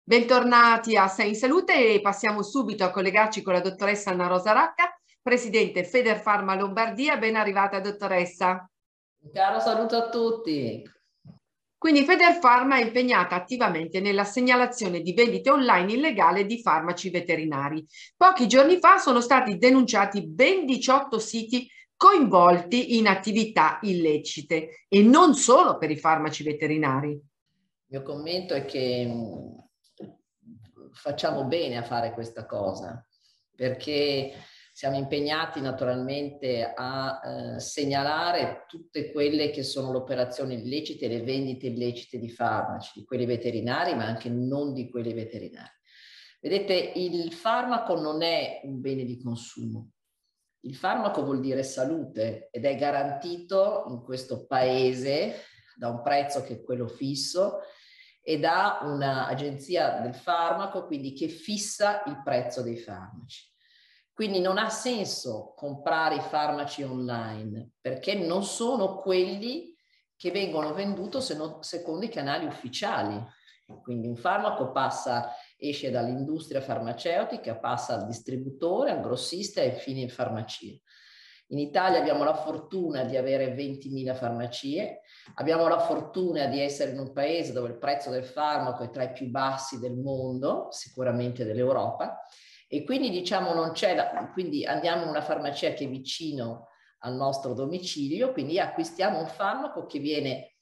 Bentornati 0.08 0.96
a 0.96 1.08
Sei 1.08 1.30
in 1.30 1.36
Salute 1.36 1.96
e 1.96 2.00
passiamo 2.00 2.44
subito 2.44 2.84
a 2.84 2.92
collegarci 2.92 3.42
con 3.42 3.54
la 3.54 3.60
dottoressa 3.60 4.12
Anna 4.12 4.28
Rosa 4.28 4.52
Racca, 4.52 4.96
presidente 5.20 5.84
Federfarma 5.84 6.54
Lombardia. 6.54 7.18
Ben 7.18 7.36
arrivata 7.36 7.80
dottoressa. 7.80 8.70
Un 9.24 9.32
caro 9.32 9.60
saluto 9.60 9.96
a 9.96 10.10
tutti. 10.10 10.84
Quindi 11.76 12.04
Federfarma 12.04 12.76
è 12.76 12.84
impegnata 12.84 13.34
attivamente 13.34 14.00
nella 14.00 14.26
segnalazione 14.26 15.02
di 15.02 15.14
vendite 15.14 15.50
online 15.50 15.94
illegale 15.94 16.46
di 16.46 16.62
farmaci 16.62 17.10
veterinari. 17.10 17.84
Pochi 18.16 18.48
giorni 18.48 18.78
fa 18.78 19.00
sono 19.00 19.22
stati 19.22 19.58
denunciati 19.58 20.28
ben 20.28 20.68
18 20.68 21.18
siti 21.18 21.68
coinvolti 21.96 23.00
in 23.00 23.08
attività 23.08 23.80
illecite 23.82 24.86
e 24.88 25.02
non 25.02 25.34
solo 25.34 25.80
per 25.80 25.90
i 25.90 25.98
farmaci 25.98 26.44
veterinari. 26.44 27.10
Il 27.10 27.22
mio 27.88 28.04
commento 28.04 28.54
è 28.54 28.66
che 28.66 29.64
facciamo 30.96 31.46
bene 31.46 31.78
a 31.78 31.84
fare 31.84 32.14
questa 32.14 32.46
cosa 32.46 33.06
perché 33.56 34.34
siamo 34.76 34.98
impegnati 34.98 35.62
naturalmente 35.62 36.74
a 36.76 37.22
eh, 37.24 37.60
segnalare 37.62 38.66
tutte 38.68 39.10
quelle 39.12 39.50
che 39.50 39.64
sono 39.64 39.92
le 39.92 40.00
operazioni 40.00 40.56
illecite, 40.56 41.08
le 41.08 41.22
vendite 41.22 41.68
illecite 41.68 42.20
di 42.20 42.30
farmaci, 42.30 43.00
di 43.00 43.06
quelli 43.06 43.26
veterinari, 43.26 43.96
ma 43.96 44.06
anche 44.06 44.28
non 44.28 44.74
di 44.74 44.90
quelli 44.90 45.14
veterinari. 45.14 45.72
Vedete, 46.42 46.92
il 46.96 47.32
farmaco 47.32 47.98
non 47.98 48.22
è 48.22 48.60
un 48.66 48.82
bene 48.82 49.06
di 49.06 49.18
consumo. 49.22 49.92
Il 50.66 50.76
farmaco 50.76 51.24
vuol 51.24 51.40
dire 51.40 51.64
salute 51.64 52.50
ed 52.52 52.66
è 52.66 52.76
garantito 52.76 53.86
in 53.88 54.02
questo 54.04 54.46
paese 54.46 55.36
da 55.78 55.88
un 55.88 56.02
prezzo 56.02 56.42
che 56.42 56.56
è 56.56 56.64
quello 56.64 56.88
fisso 56.88 57.62
e 58.28 58.40
da 58.40 58.80
un'agenzia 58.82 60.00
del 60.00 60.16
farmaco, 60.16 60.88
quindi 60.88 61.14
che 61.14 61.28
fissa 61.28 62.02
il 62.08 62.24
prezzo 62.24 62.64
dei 62.64 62.76
farmaci. 62.76 63.54
Quindi 64.12 64.40
non 64.40 64.58
ha 64.58 64.70
senso 64.70 65.54
comprare 65.56 66.16
i 66.16 66.22
farmaci 66.22 66.82
online 66.82 67.74
perché 67.80 68.16
non 68.16 68.44
sono 68.44 68.96
quelli 68.96 69.76
che 70.16 70.32
vengono 70.32 70.74
venduti 70.74 71.20
secondo 71.22 72.04
i 72.04 72.10
canali 72.10 72.46
ufficiali. 72.46 73.24
Quindi 73.84 74.08
un 74.08 74.16
farmaco 74.16 74.72
passa, 74.72 75.32
esce 75.56 75.92
dall'industria 75.92 76.62
farmaceutica, 76.62 77.58
passa 77.58 77.94
al 77.94 78.08
distributore, 78.08 78.90
al 78.90 79.02
grossista 79.02 79.62
e 79.62 79.68
infine 79.68 80.00
in 80.00 80.10
farmacia. 80.10 80.74
In 81.50 81.60
Italia 81.60 82.00
abbiamo 82.00 82.24
la 82.24 82.34
fortuna 82.34 83.04
di 83.04 83.18
avere 83.18 83.54
20.000 83.56 84.16
farmacie, 84.16 85.02
abbiamo 85.36 85.68
la 85.68 85.80
fortuna 85.80 86.48
di 86.48 86.60
essere 86.60 86.92
in 86.92 87.00
un 87.00 87.14
paese 87.14 87.54
dove 87.54 87.70
il 87.70 87.78
prezzo 87.78 88.10
del 88.10 88.26
farmaco 88.26 88.84
è 88.84 88.90
tra 88.90 89.04
i 89.04 89.12
più 89.12 89.30
bassi 89.30 89.80
del 89.80 89.96
mondo, 89.96 90.68
sicuramente 90.72 91.46
dell'Europa, 91.46 92.20
e 92.68 92.84
quindi 92.84 93.12
diciamo 93.12 93.54
non 93.54 93.74
c'è, 93.74 93.94
la, 93.94 94.32
quindi 94.34 94.66
andiamo 94.66 95.04
in 95.04 95.10
una 95.10 95.22
farmacia 95.22 95.74
che 95.74 95.86
è 95.86 95.90
vicino 95.90 96.70
al 97.00 97.14
nostro 97.14 97.54
domicilio, 97.54 98.32
quindi 98.32 98.60
acquistiamo 98.60 99.20
un 99.20 99.28
farmaco 99.28 99.86
che 99.86 100.00
viene 100.00 100.56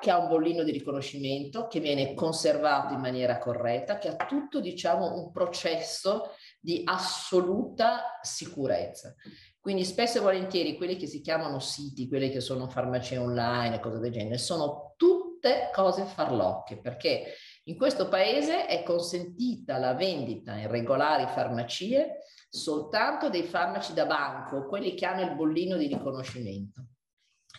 che 0.00 0.10
ha 0.10 0.18
un 0.18 0.28
bollino 0.28 0.62
di 0.62 0.70
riconoscimento, 0.70 1.66
che 1.66 1.80
viene 1.80 2.14
conservato 2.14 2.94
in 2.94 3.00
maniera 3.00 3.38
corretta, 3.38 3.98
che 3.98 4.08
ha 4.08 4.26
tutto, 4.26 4.60
diciamo, 4.60 5.16
un 5.16 5.32
processo 5.32 6.34
di 6.60 6.82
assoluta 6.84 8.18
sicurezza. 8.20 9.14
Quindi 9.60 9.84
spesso 9.84 10.18
e 10.18 10.22
volentieri 10.22 10.76
quelli 10.76 10.96
che 10.96 11.06
si 11.06 11.20
chiamano 11.20 11.58
siti, 11.58 12.08
quelli 12.08 12.30
che 12.30 12.40
sono 12.40 12.68
farmacie 12.68 13.18
online 13.18 13.76
e 13.76 13.80
cose 13.80 13.98
del 13.98 14.12
genere, 14.12 14.38
sono 14.38 14.94
tutte 14.96 15.70
cose 15.72 16.04
farlocche, 16.04 16.80
perché 16.80 17.34
in 17.64 17.76
questo 17.76 18.08
paese 18.08 18.66
è 18.66 18.82
consentita 18.82 19.76
la 19.78 19.94
vendita 19.94 20.56
in 20.56 20.68
regolari 20.70 21.26
farmacie 21.26 22.20
soltanto 22.48 23.28
dei 23.28 23.42
farmaci 23.42 23.92
da 23.92 24.06
banco, 24.06 24.66
quelli 24.66 24.94
che 24.94 25.04
hanno 25.04 25.22
il 25.22 25.34
bollino 25.34 25.76
di 25.76 25.86
riconoscimento. 25.86 26.86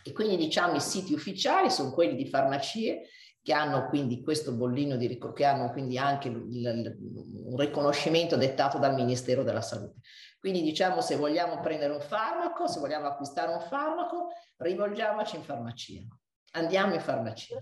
E 0.03 0.11
quindi 0.11 0.37
diciamo 0.37 0.75
i 0.75 0.81
siti 0.81 1.13
ufficiali 1.13 1.69
sono 1.69 1.91
quelli 1.91 2.15
di 2.15 2.25
farmacie 2.25 3.09
che 3.41 3.53
hanno 3.53 3.87
quindi 3.87 4.21
questo 4.21 4.53
bollino 4.53 4.97
di 4.97 5.17
che 5.33 5.45
hanno 5.45 5.71
quindi 5.71 5.97
anche 5.97 6.27
il, 6.27 6.35
il, 6.49 6.97
un 7.45 7.57
riconoscimento 7.57 8.35
dettato 8.35 8.77
dal 8.77 8.95
Ministero 8.95 9.43
della 9.43 9.61
Salute. 9.61 9.99
Quindi 10.39 10.61
diciamo 10.61 11.01
se 11.01 11.17
vogliamo 11.17 11.59
prendere 11.59 11.93
un 11.93 12.01
farmaco, 12.01 12.67
se 12.67 12.79
vogliamo 12.79 13.07
acquistare 13.07 13.51
un 13.51 13.61
farmaco, 13.61 14.29
rivolgiamoci 14.57 15.35
in 15.35 15.43
farmacia. 15.43 16.01
Andiamo 16.51 16.93
in 16.93 17.01
farmacia. 17.01 17.61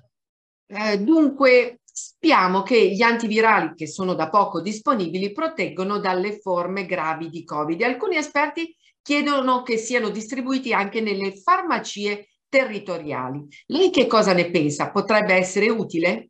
Eh, 0.68 1.00
dunque, 1.00 1.80
spiamo 1.84 2.62
che 2.62 2.92
gli 2.92 3.02
antivirali 3.02 3.74
che 3.74 3.88
sono 3.88 4.14
da 4.14 4.30
poco 4.30 4.62
disponibili 4.62 5.32
proteggono 5.32 5.98
dalle 5.98 6.40
forme 6.40 6.86
gravi 6.86 7.30
di 7.30 7.44
Covid. 7.44 7.82
Alcuni 7.82 8.18
esperti 8.18 8.76
chiedono 9.02 9.64
che 9.64 9.78
siano 9.78 10.10
distribuiti 10.10 10.74
anche 10.74 11.02
nelle 11.02 11.36
farmacie 11.36 12.28
territoriali. 12.50 13.48
Lei 13.68 13.90
che 13.90 14.06
cosa 14.06 14.34
ne 14.34 14.52
pensa? 14.52 14.92
Potrebbe 14.92 15.34
essere 15.34 15.70
utile? 15.70 16.30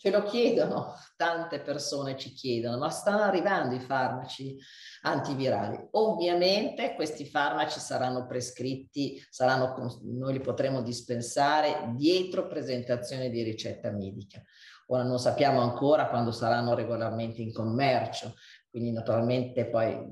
Ce 0.00 0.10
lo 0.10 0.22
chiedono, 0.22 0.94
tante 1.14 1.60
persone 1.60 2.16
ci 2.16 2.32
chiedono, 2.32 2.78
ma 2.78 2.88
stanno 2.88 3.20
arrivando 3.20 3.74
i 3.74 3.80
farmaci 3.80 4.56
antivirali. 5.02 5.78
Ovviamente 5.90 6.94
questi 6.94 7.26
farmaci 7.26 7.80
saranno 7.80 8.24
prescritti, 8.26 9.22
saranno, 9.28 10.00
noi 10.04 10.32
li 10.32 10.40
potremo 10.40 10.80
dispensare 10.80 11.92
dietro 11.96 12.48
presentazione 12.48 13.28
di 13.28 13.42
ricetta 13.42 13.90
medica. 13.90 14.42
Ora 14.86 15.02
non 15.02 15.18
sappiamo 15.18 15.60
ancora 15.60 16.08
quando 16.08 16.32
saranno 16.32 16.74
regolarmente 16.74 17.42
in 17.42 17.52
commercio, 17.52 18.36
quindi 18.70 18.92
naturalmente 18.92 19.68
poi 19.68 20.10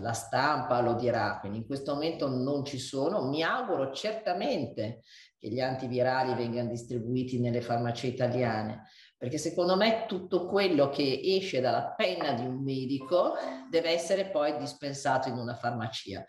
la 0.00 0.14
stampa 0.14 0.80
lo 0.80 0.94
dirà, 0.94 1.38
quindi 1.38 1.58
in 1.58 1.66
questo 1.66 1.94
momento 1.94 2.26
non 2.26 2.64
ci 2.64 2.78
sono. 2.78 3.28
Mi 3.28 3.44
auguro 3.44 3.92
certamente 3.92 5.02
che 5.38 5.48
gli 5.48 5.60
antivirali 5.60 6.34
vengano 6.34 6.70
distribuiti 6.70 7.38
nelle 7.38 7.60
farmacie 7.60 8.08
italiane, 8.08 8.82
perché 9.18 9.36
secondo 9.36 9.76
me 9.76 10.04
tutto 10.06 10.46
quello 10.46 10.88
che 10.88 11.20
esce 11.24 11.60
dalla 11.60 11.92
penna 11.96 12.32
di 12.32 12.46
un 12.46 12.62
medico 12.62 13.34
deve 13.68 13.90
essere 13.90 14.30
poi 14.30 14.56
dispensato 14.56 15.28
in 15.28 15.36
una 15.36 15.56
farmacia. 15.56 16.24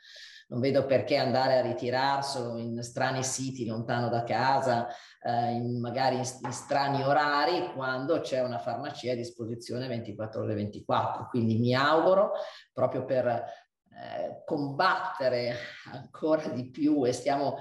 Non 0.48 0.60
vedo 0.60 0.88
perché 0.88 1.16
andare 1.16 1.60
a 1.60 1.62
ritirarselo 1.62 2.58
in 2.58 2.82
strani 2.82 3.24
siti 3.24 3.68
lontano 3.68 4.10
da 4.10 4.24
casa, 4.24 4.88
eh, 5.22 5.52
in, 5.52 5.80
magari 5.80 6.16
in, 6.16 6.24
in, 6.42 6.52
strani 6.52 7.04
orari, 7.04 7.72
quando 7.76 8.22
c'è 8.22 8.42
una 8.42 8.58
farmacia 8.58 9.12
a 9.12 9.16
disposizione 9.16 9.88
24 9.88 10.42
ore 10.42 10.56
24. 10.56 11.28
Quindi 11.30 11.60
mi 11.60 11.76
auguro 11.76 12.32
proprio 12.74 13.06
per 13.06 13.28
eh, 13.28 14.44
combattere 14.46 15.56
ancora 15.92 16.48
di 16.48 16.72
più 16.72 17.06
e 17.06 17.12
stiamo 17.12 17.58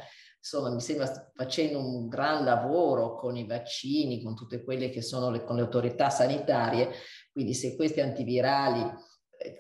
insomma 0.51 0.71
mi 0.71 0.81
sembra 0.81 1.31
facendo 1.35 1.79
un 1.79 2.09
gran 2.09 2.43
lavoro 2.43 3.17
con 3.17 3.37
i 3.37 3.47
vaccini, 3.47 4.23
con 4.23 4.35
tutte 4.35 4.65
quelle 4.65 4.89
che 4.89 5.03
sono 5.03 5.31
le, 5.31 5.45
con 5.45 5.57
le 5.57 5.63
autorità 5.63 6.09
sanitarie, 6.09 6.91
quindi 7.31 7.53
se 7.53 7.77
questi 7.77 8.01
antivirali 8.01 8.81
eh, 8.81 9.59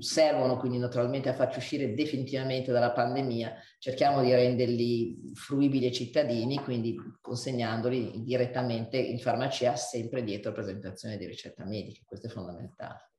servono 0.00 0.58
quindi 0.58 0.76
naturalmente 0.76 1.30
a 1.30 1.34
farci 1.34 1.58
uscire 1.58 1.94
definitivamente 1.94 2.70
dalla 2.70 2.92
pandemia, 2.92 3.54
cerchiamo 3.78 4.20
di 4.20 4.30
renderli 4.30 5.32
fruibili 5.32 5.86
ai 5.86 5.92
cittadini, 5.92 6.58
quindi 6.58 6.94
consegnandoli 7.22 8.22
direttamente 8.24 8.98
in 8.98 9.18
farmacia 9.18 9.74
sempre 9.74 10.22
dietro 10.22 10.52
presentazione 10.52 11.16
di 11.16 11.24
ricetta 11.24 11.64
medica, 11.64 12.02
questo 12.04 12.26
è 12.26 12.30
fondamentale. 12.30 13.13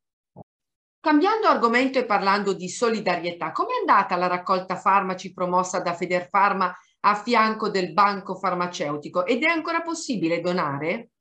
Cambiando 1.06 1.46
argomento 1.46 2.00
e 2.00 2.06
parlando 2.06 2.54
di 2.54 2.68
solidarietà, 2.68 3.52
com'è 3.52 3.78
andata 3.80 4.16
la 4.16 4.26
raccolta 4.26 4.76
farmaci 4.76 5.34
promossa 5.34 5.80
da 5.80 5.94
Federfarma 5.94 6.76
a 7.02 7.14
fianco 7.14 7.70
del 7.70 7.94
banco 7.94 8.34
farmaceutico 8.34 9.24
ed 9.24 9.44
è 9.44 9.46
ancora 9.46 9.84
possibile 9.84 10.42
donare? 10.42 11.12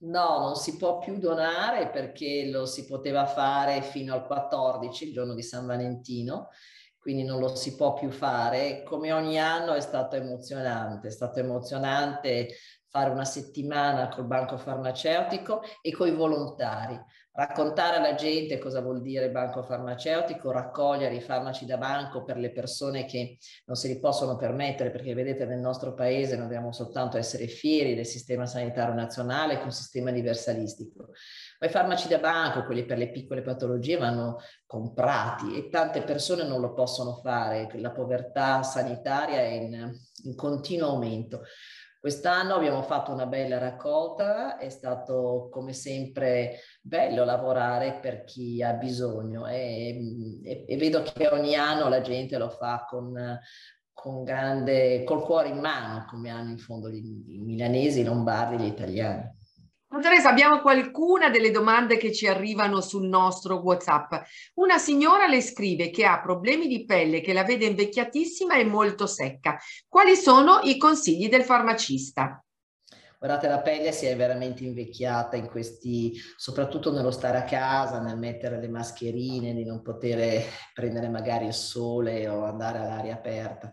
No, 0.00 0.40
non 0.40 0.56
si 0.56 0.76
può 0.76 0.98
più 0.98 1.16
donare 1.16 1.88
perché 1.88 2.50
lo 2.50 2.66
si 2.66 2.84
poteva 2.84 3.24
fare 3.24 3.80
fino 3.80 4.12
al 4.12 4.26
14, 4.26 5.06
il 5.06 5.14
giorno 5.14 5.32
di 5.32 5.42
San 5.42 5.64
Valentino, 5.64 6.50
quindi 6.98 7.24
non 7.24 7.40
lo 7.40 7.56
si 7.56 7.76
può 7.76 7.94
più 7.94 8.10
fare. 8.10 8.82
Come 8.82 9.10
ogni 9.14 9.40
anno 9.40 9.72
è 9.72 9.80
stato 9.80 10.16
emozionante, 10.16 11.08
è 11.08 11.10
stato 11.10 11.38
emozionante 11.38 12.56
fare 12.90 13.08
una 13.08 13.24
settimana 13.24 14.08
col 14.08 14.26
banco 14.26 14.58
farmaceutico 14.58 15.62
e 15.80 15.92
con 15.92 16.08
i 16.08 16.14
volontari 16.14 17.02
raccontare 17.36 17.96
alla 17.96 18.14
gente 18.14 18.58
cosa 18.58 18.80
vuol 18.80 19.02
dire 19.02 19.30
banco 19.30 19.62
farmaceutico, 19.62 20.52
raccogliere 20.52 21.16
i 21.16 21.20
farmaci 21.20 21.66
da 21.66 21.76
banco 21.76 22.22
per 22.22 22.36
le 22.36 22.52
persone 22.52 23.06
che 23.06 23.38
non 23.66 23.76
se 23.76 23.88
li 23.88 23.98
possono 23.98 24.36
permettere, 24.36 24.90
perché 24.90 25.14
vedete 25.14 25.44
nel 25.44 25.58
nostro 25.58 25.94
paese 25.94 26.36
non 26.36 26.46
dobbiamo 26.46 26.72
soltanto 26.72 27.16
essere 27.16 27.48
fieri 27.48 27.96
del 27.96 28.06
sistema 28.06 28.46
sanitario 28.46 28.94
nazionale, 28.94 29.60
un 29.64 29.72
sistema 29.72 30.10
universalistico. 30.10 31.08
Ma 31.58 31.66
i 31.66 31.70
farmaci 31.70 32.06
da 32.06 32.18
banco, 32.18 32.64
quelli 32.64 32.84
per 32.84 32.98
le 32.98 33.10
piccole 33.10 33.42
patologie, 33.42 33.96
vanno 33.96 34.38
comprati 34.64 35.56
e 35.56 35.68
tante 35.70 36.02
persone 36.02 36.44
non 36.44 36.60
lo 36.60 36.72
possono 36.72 37.14
fare, 37.16 37.68
la 37.74 37.90
povertà 37.90 38.62
sanitaria 38.62 39.38
è 39.38 39.50
in, 39.50 39.92
in 40.24 40.36
continuo 40.36 40.90
aumento. 40.90 41.42
Quest'anno 42.04 42.56
abbiamo 42.56 42.82
fatto 42.82 43.12
una 43.12 43.24
bella 43.24 43.56
raccolta, 43.56 44.58
è 44.58 44.68
stato 44.68 45.48
come 45.50 45.72
sempre 45.72 46.58
bello 46.82 47.24
lavorare 47.24 47.98
per 47.98 48.24
chi 48.24 48.62
ha 48.62 48.74
bisogno 48.74 49.46
e, 49.46 50.42
e, 50.44 50.64
e 50.68 50.76
vedo 50.76 51.00
che 51.00 51.28
ogni 51.28 51.54
anno 51.54 51.88
la 51.88 52.02
gente 52.02 52.36
lo 52.36 52.50
fa 52.50 52.84
con, 52.86 53.40
con 53.90 54.22
grande, 54.22 55.02
col 55.02 55.22
cuore 55.22 55.48
in 55.48 55.60
mano, 55.60 56.04
come 56.06 56.28
hanno 56.28 56.50
in 56.50 56.58
fondo 56.58 56.90
i, 56.90 57.00
milanesi, 57.42 58.00
i 58.00 58.04
lombardi, 58.04 58.62
gli 58.62 58.66
italiani. 58.66 59.22
Dottoressa, 59.94 60.28
abbiamo 60.28 60.60
qualcuna 60.60 61.30
delle 61.30 61.52
domande 61.52 61.96
che 61.98 62.12
ci 62.12 62.26
arrivano 62.26 62.80
sul 62.80 63.06
nostro 63.06 63.58
WhatsApp. 63.58 64.14
Una 64.54 64.76
signora 64.76 65.28
le 65.28 65.40
scrive 65.40 65.90
che 65.90 66.04
ha 66.04 66.20
problemi 66.20 66.66
di 66.66 66.84
pelle, 66.84 67.20
che 67.20 67.32
la 67.32 67.44
vede 67.44 67.66
invecchiatissima 67.66 68.56
e 68.56 68.64
molto 68.64 69.06
secca. 69.06 69.56
Quali 69.88 70.16
sono 70.16 70.58
i 70.64 70.78
consigli 70.78 71.28
del 71.28 71.44
farmacista? 71.44 72.44
Guardate, 73.20 73.46
la 73.46 73.60
pelle 73.60 73.92
si 73.92 74.06
è 74.06 74.16
veramente 74.16 74.64
invecchiata 74.64 75.36
in 75.36 75.46
questi, 75.46 76.12
soprattutto 76.36 76.90
nello 76.90 77.12
stare 77.12 77.38
a 77.38 77.44
casa, 77.44 78.00
nel 78.00 78.18
mettere 78.18 78.58
le 78.58 78.68
mascherine, 78.68 79.54
di 79.54 79.64
non 79.64 79.80
poter 79.80 80.42
prendere 80.74 81.08
magari 81.08 81.46
il 81.46 81.54
sole 81.54 82.28
o 82.28 82.42
andare 82.42 82.78
all'aria 82.78 83.14
aperta. 83.14 83.70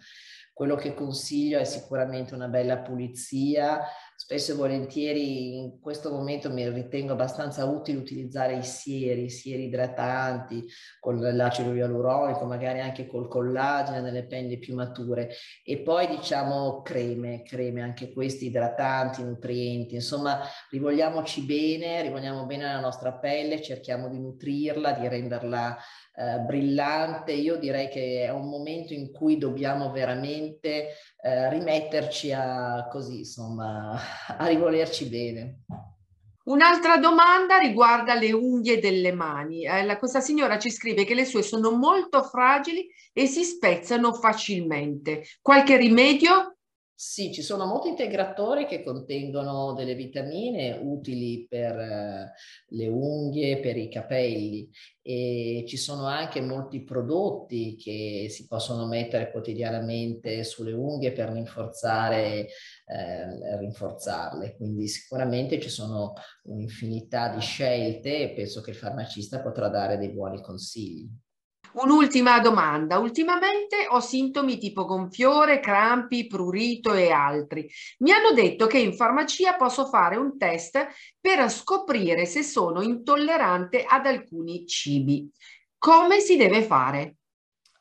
Quello 0.61 0.75
che 0.75 0.93
consiglio 0.93 1.57
è 1.57 1.63
sicuramente 1.63 2.35
una 2.35 2.47
bella 2.47 2.77
pulizia, 2.77 3.81
spesso 4.15 4.51
e 4.51 4.55
volentieri 4.55 5.57
in 5.57 5.79
questo 5.79 6.11
momento 6.11 6.51
mi 6.51 6.69
ritengo 6.69 7.13
abbastanza 7.13 7.65
utile 7.65 7.97
utilizzare 7.97 8.57
i 8.57 8.63
sieri, 8.63 9.23
i 9.23 9.29
sieri 9.31 9.63
idratanti 9.63 10.63
con 10.99 11.19
l'acido 11.19 11.73
ialuronico, 11.73 12.45
magari 12.45 12.79
anche 12.79 13.07
col 13.07 13.27
collagene 13.27 14.01
nelle 14.01 14.27
penne 14.27 14.59
più 14.59 14.75
mature. 14.75 15.31
E 15.65 15.79
poi 15.79 16.05
diciamo 16.05 16.83
creme, 16.83 17.41
creme 17.41 17.81
anche 17.81 18.13
questi 18.13 18.45
idratanti, 18.45 19.23
nutrienti, 19.23 19.95
insomma 19.95 20.41
rivolgiamoci 20.69 21.41
bene, 21.41 22.03
rivolgiamo 22.03 22.45
bene 22.45 22.65
la 22.65 22.79
nostra 22.79 23.13
pelle, 23.13 23.63
cerchiamo 23.63 24.09
di 24.09 24.19
nutrirla, 24.19 24.91
di 24.91 25.07
renderla 25.07 25.75
eh, 26.21 26.39
brillante. 26.39 27.31
Io 27.31 27.57
direi 27.57 27.89
che 27.89 28.25
è 28.25 28.29
un 28.29 28.47
momento 28.47 28.93
in 28.93 29.11
cui 29.11 29.37
dobbiamo 29.37 29.91
veramente 29.91 30.89
eh, 31.21 31.49
rimetterci 31.49 32.31
a 32.31 32.87
così, 32.89 33.19
insomma, 33.19 33.97
a 34.37 34.45
rivolerci 34.45 35.05
bene. 35.09 35.61
Un'altra 36.43 36.97
domanda 36.97 37.57
riguarda 37.57 38.13
le 38.15 38.31
unghie 38.31 38.79
delle 38.79 39.11
mani. 39.11 39.65
Eh, 39.65 39.97
questa 39.97 40.21
signora 40.21 40.59
ci 40.59 40.71
scrive 40.71 41.05
che 41.05 41.13
le 41.13 41.25
sue 41.25 41.43
sono 41.43 41.71
molto 41.71 42.23
fragili 42.23 42.87
e 43.13 43.25
si 43.25 43.43
spezzano 43.43 44.13
facilmente. 44.13 45.23
Qualche 45.41 45.77
rimedio? 45.77 46.57
Sì, 47.03 47.34
ci 47.34 47.41
sono 47.41 47.65
molti 47.65 47.88
integratori 47.88 48.67
che 48.67 48.84
contengono 48.84 49.74
delle 49.74 49.96
vitamine 49.96 50.77
utili 50.84 51.48
per 51.50 51.75
eh, 51.79 52.31
le 52.67 52.88
unghie, 52.88 53.60
per 53.60 53.75
i 53.75 53.89
capelli 53.89 54.70
e 55.01 55.65
ci 55.67 55.77
sono 55.77 56.05
anche 56.05 56.41
molti 56.41 56.84
prodotti 56.84 57.75
che 57.75 58.27
si 58.29 58.46
possono 58.46 58.86
mettere 58.86 59.31
quotidianamente 59.31 60.43
sulle 60.43 60.74
unghie 60.74 61.12
per 61.12 61.29
rinforzare, 61.31 62.48
eh, 62.86 63.58
rinforzarle. 63.58 64.55
Quindi 64.55 64.88
sicuramente 64.88 65.60
ci 65.60 65.70
sono 65.70 66.13
un'infinità 66.43 67.34
di 67.34 67.41
scelte 67.41 68.20
e 68.20 68.34
penso 68.36 68.62
che 68.62 68.70
il 68.70 68.75
farmacista 68.75 69.41
potrà 69.41 69.70
dare 69.70 69.98
dei 69.98 70.12
buoni 70.12 70.39
consigli. 70.39 71.10
Un'ultima 71.73 72.39
domanda. 72.39 72.99
Ultimamente 72.99 73.87
ho 73.89 74.01
sintomi 74.01 74.57
tipo 74.57 74.83
gonfiore, 74.83 75.61
crampi, 75.61 76.27
prurito 76.27 76.93
e 76.93 77.11
altri. 77.11 77.69
Mi 77.99 78.11
hanno 78.11 78.31
detto 78.33 78.67
che 78.67 78.77
in 78.77 78.93
farmacia 78.93 79.55
posso 79.55 79.85
fare 79.85 80.17
un 80.17 80.37
test 80.37 80.85
per 81.19 81.49
scoprire 81.49 82.25
se 82.25 82.43
sono 82.43 82.81
intollerante 82.81 83.85
ad 83.87 84.05
alcuni 84.05 84.65
cibi. 84.67 85.31
Come 85.77 86.19
si 86.19 86.35
deve 86.35 86.61
fare? 86.63 87.15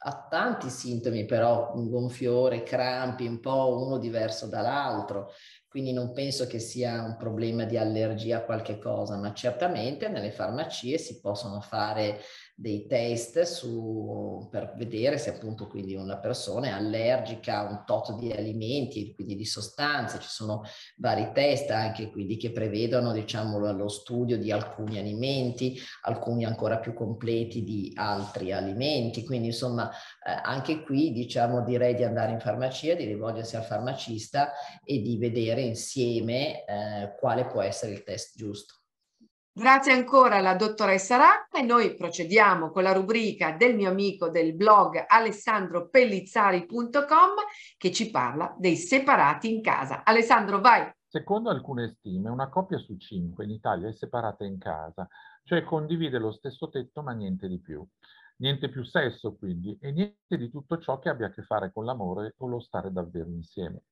ha 0.02 0.26
tanti 0.30 0.70
sintomi, 0.70 1.26
però 1.26 1.73
un 1.75 1.90
gonfiore, 1.90 2.62
crampi, 2.62 3.26
un 3.26 3.38
po' 3.38 3.85
uno 3.85 3.99
diverso 3.99 4.47
dall'altro, 4.47 5.32
quindi 5.68 5.92
non 5.92 6.12
penso 6.12 6.47
che 6.47 6.59
sia 6.59 7.02
un 7.02 7.16
problema 7.18 7.64
di 7.64 7.76
allergia 7.76 8.38
a 8.38 8.44
qualche 8.44 8.78
cosa, 8.78 9.18
ma 9.18 9.35
certamente 9.35 10.09
nelle 10.09 10.32
farmacie 10.32 10.97
si 10.97 11.20
possono 11.20 11.61
fare 11.61 12.20
dei 12.61 12.87
test 12.87 13.40
su, 13.40 14.47
per 14.50 14.75
vedere 14.76 15.17
se 15.17 15.30
appunto 15.30 15.67
quindi 15.67 15.95
una 15.95 16.19
persona 16.19 16.67
è 16.67 16.71
allergica 16.71 17.61
a 17.61 17.71
un 17.71 17.84
tot 17.87 18.19
di 18.19 18.30
alimenti, 18.30 19.15
quindi 19.15 19.34
di 19.34 19.47
sostanze. 19.47 20.21
Ci 20.21 20.28
sono 20.28 20.63
vari 20.97 21.30
test 21.32 21.71
anche 21.71 22.11
quindi 22.11 22.37
che 22.37 22.52
prevedono 22.52 23.13
diciamo 23.13 23.58
lo 23.73 23.89
studio 23.89 24.37
di 24.37 24.52
alcuni 24.52 24.99
alimenti, 24.99 25.80
alcuni 26.02 26.45
ancora 26.45 26.78
più 26.80 26.93
completi 26.93 27.65
di 27.65 27.93
altri 27.95 28.52
alimenti. 28.52 29.25
Quindi 29.25 29.47
insomma 29.47 29.89
eh, 29.91 30.30
anche 30.43 30.82
qui 30.82 31.13
diciamo 31.13 31.65
direi 31.65 31.95
di 31.95 32.04
andare 32.04 32.32
in 32.32 32.41
farmacia, 32.41 32.93
di 32.93 33.06
rivolgersi 33.06 33.56
al 33.56 33.65
farmacista 33.65 34.52
e 34.84 35.00
di 35.00 35.17
vedere 35.17 35.63
insieme 35.63 36.67
eh, 36.67 37.17
quale 37.19 37.47
può 37.47 37.63
essere 37.63 37.93
il 37.93 38.02
test 38.02 38.37
giusto. 38.37 38.79
Grazie 39.52 39.93
ancora 39.93 40.36
alla 40.36 40.54
dottoressa 40.54 41.17
Racca 41.17 41.58
e 41.58 41.63
noi 41.63 41.97
procediamo 41.97 42.71
con 42.71 42.84
la 42.84 42.93
rubrica 42.93 43.50
del 43.50 43.75
mio 43.75 43.91
amico 43.91 44.30
del 44.30 44.54
blog 44.54 45.04
alessandropellizzari.com 45.08 47.30
che 47.76 47.91
ci 47.91 48.13
parla 48.13 48.54
dei 48.56 48.76
separati 48.76 49.52
in 49.52 49.60
casa. 49.60 50.04
Alessandro, 50.04 50.60
vai! 50.60 50.89
Secondo 51.04 51.50
alcune 51.50 51.89
stime, 51.89 52.30
una 52.30 52.49
coppia 52.49 52.78
su 52.78 52.97
cinque 52.97 53.43
in 53.43 53.50
Italia 53.50 53.89
è 53.89 53.93
separata 53.93 54.45
in 54.45 54.56
casa, 54.56 55.08
cioè 55.43 55.65
condivide 55.65 56.21
lo 56.21 56.30
stesso 56.30 56.69
tetto 56.69 57.02
ma 57.02 57.10
niente 57.10 57.49
di 57.49 57.58
più. 57.58 57.84
Niente 58.36 58.69
più 58.69 58.84
sesso 58.84 59.34
quindi 59.34 59.76
e 59.80 59.91
niente 59.91 60.36
di 60.36 60.49
tutto 60.49 60.78
ciò 60.78 61.00
che 61.00 61.08
abbia 61.08 61.26
a 61.26 61.30
che 61.30 61.43
fare 61.43 61.73
con 61.73 61.84
l'amore 61.84 62.34
o 62.39 62.47
lo 62.47 62.60
stare 62.60 62.93
davvero 62.93 63.30
insieme. 63.30 63.82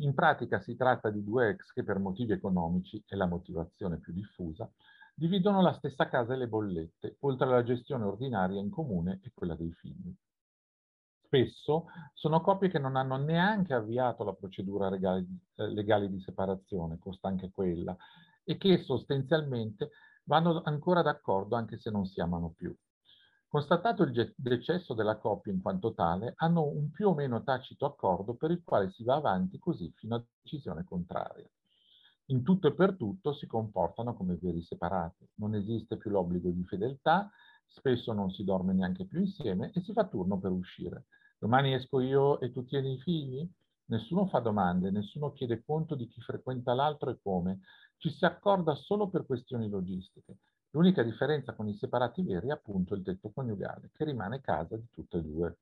In 0.00 0.14
pratica 0.14 0.60
si 0.60 0.76
tratta 0.76 1.10
di 1.10 1.22
due 1.22 1.50
ex 1.50 1.72
che 1.72 1.84
per 1.84 1.98
motivi 1.98 2.32
economici, 2.32 3.02
è 3.06 3.16
la 3.16 3.26
motivazione 3.26 3.98
più 3.98 4.14
diffusa, 4.14 4.70
dividono 5.14 5.60
la 5.60 5.74
stessa 5.74 6.08
casa 6.08 6.32
e 6.32 6.36
le 6.38 6.48
bollette, 6.48 7.16
oltre 7.20 7.46
alla 7.46 7.62
gestione 7.62 8.04
ordinaria 8.04 8.58
in 8.58 8.70
comune 8.70 9.20
e 9.22 9.30
quella 9.34 9.54
dei 9.54 9.70
figli. 9.72 10.14
Spesso 11.22 11.88
sono 12.14 12.40
coppie 12.40 12.70
che 12.70 12.78
non 12.78 12.96
hanno 12.96 13.16
neanche 13.16 13.74
avviato 13.74 14.24
la 14.24 14.32
procedura 14.32 14.88
legale, 14.88 15.26
eh, 15.56 15.68
legale 15.68 16.08
di 16.08 16.20
separazione, 16.20 16.98
costa 16.98 17.28
anche 17.28 17.50
quella, 17.50 17.94
e 18.42 18.56
che 18.56 18.78
sostanzialmente 18.78 19.90
vanno 20.24 20.62
ancora 20.64 21.02
d'accordo 21.02 21.56
anche 21.56 21.78
se 21.78 21.90
non 21.90 22.06
si 22.06 22.20
amano 22.22 22.54
più. 22.56 22.74
Constatato 23.50 24.04
il 24.04 24.32
decesso 24.36 24.94
della 24.94 25.16
coppia 25.16 25.52
in 25.52 25.60
quanto 25.60 25.92
tale, 25.92 26.34
hanno 26.36 26.68
un 26.68 26.92
più 26.92 27.08
o 27.08 27.14
meno 27.14 27.42
tacito 27.42 27.84
accordo 27.84 28.34
per 28.34 28.52
il 28.52 28.62
quale 28.62 28.92
si 28.92 29.02
va 29.02 29.16
avanti 29.16 29.58
così 29.58 29.92
fino 29.96 30.14
a 30.14 30.24
decisione 30.40 30.84
contraria. 30.84 31.50
In 32.26 32.44
tutto 32.44 32.68
e 32.68 32.74
per 32.74 32.94
tutto 32.94 33.32
si 33.32 33.48
comportano 33.48 34.14
come 34.14 34.38
veri 34.40 34.62
separati. 34.62 35.28
Non 35.38 35.56
esiste 35.56 35.96
più 35.96 36.12
l'obbligo 36.12 36.48
di 36.50 36.62
fedeltà, 36.62 37.28
spesso 37.66 38.12
non 38.12 38.30
si 38.30 38.44
dorme 38.44 38.72
neanche 38.72 39.04
più 39.04 39.18
insieme 39.18 39.72
e 39.74 39.80
si 39.80 39.92
fa 39.92 40.06
turno 40.06 40.38
per 40.38 40.52
uscire. 40.52 41.06
Domani 41.36 41.74
esco 41.74 41.98
io 41.98 42.38
e 42.38 42.52
tu 42.52 42.64
tieni 42.64 42.92
i 42.92 43.00
figli? 43.00 43.50
Nessuno 43.86 44.26
fa 44.26 44.38
domande, 44.38 44.92
nessuno 44.92 45.32
chiede 45.32 45.64
conto 45.64 45.96
di 45.96 46.06
chi 46.06 46.20
frequenta 46.20 46.72
l'altro 46.72 47.10
e 47.10 47.18
come. 47.20 47.62
Ci 47.96 48.10
si 48.10 48.24
accorda 48.24 48.76
solo 48.76 49.08
per 49.08 49.26
questioni 49.26 49.68
logistiche. 49.68 50.38
L'unica 50.72 51.02
differenza 51.02 51.54
con 51.54 51.66
i 51.66 51.74
separati 51.74 52.22
veri 52.22 52.48
è 52.48 52.52
appunto 52.52 52.94
il 52.94 53.02
tetto 53.02 53.30
coniugale, 53.32 53.90
che 53.92 54.04
rimane 54.04 54.40
casa 54.40 54.76
di 54.76 54.88
tutte 54.90 55.18
e 55.18 55.22
due. 55.22 55.58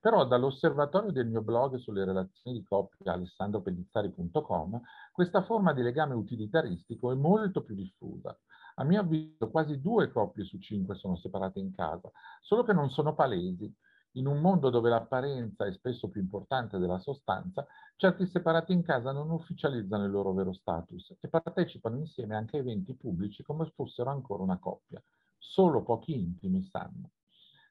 Però 0.00 0.26
dall'osservatorio 0.26 1.12
del 1.12 1.26
mio 1.26 1.42
blog 1.42 1.76
sulle 1.76 2.06
relazioni 2.06 2.58
di 2.58 2.64
coppia 2.64 3.12
alessandropellizzari.com 3.12 4.80
questa 5.12 5.42
forma 5.42 5.74
di 5.74 5.82
legame 5.82 6.14
utilitaristico 6.14 7.12
è 7.12 7.14
molto 7.14 7.62
più 7.62 7.74
diffusa. 7.74 8.34
A 8.76 8.84
mio 8.84 9.00
avviso 9.00 9.50
quasi 9.50 9.78
due 9.78 10.10
coppie 10.10 10.44
su 10.44 10.58
cinque 10.58 10.94
sono 10.94 11.16
separate 11.16 11.58
in 11.58 11.74
casa, 11.74 12.10
solo 12.40 12.64
che 12.64 12.72
non 12.72 12.88
sono 12.90 13.14
palesi. 13.14 13.70
In 14.14 14.26
un 14.26 14.40
mondo 14.40 14.70
dove 14.70 14.90
l'apparenza 14.90 15.66
è 15.66 15.72
spesso 15.72 16.08
più 16.08 16.20
importante 16.20 16.78
della 16.78 16.98
sostanza, 16.98 17.64
certi 17.94 18.26
separati 18.26 18.72
in 18.72 18.82
casa 18.82 19.12
non 19.12 19.30
ufficializzano 19.30 20.04
il 20.04 20.10
loro 20.10 20.32
vero 20.32 20.52
status 20.52 21.14
e 21.20 21.28
partecipano 21.28 21.96
insieme 21.96 22.34
anche 22.34 22.56
a 22.56 22.60
eventi 22.60 22.94
pubblici 22.94 23.44
come 23.44 23.70
fossero 23.72 24.10
ancora 24.10 24.42
una 24.42 24.58
coppia. 24.58 25.00
Solo 25.38 25.84
pochi 25.84 26.18
intimi 26.18 26.64
sanno. 26.64 27.10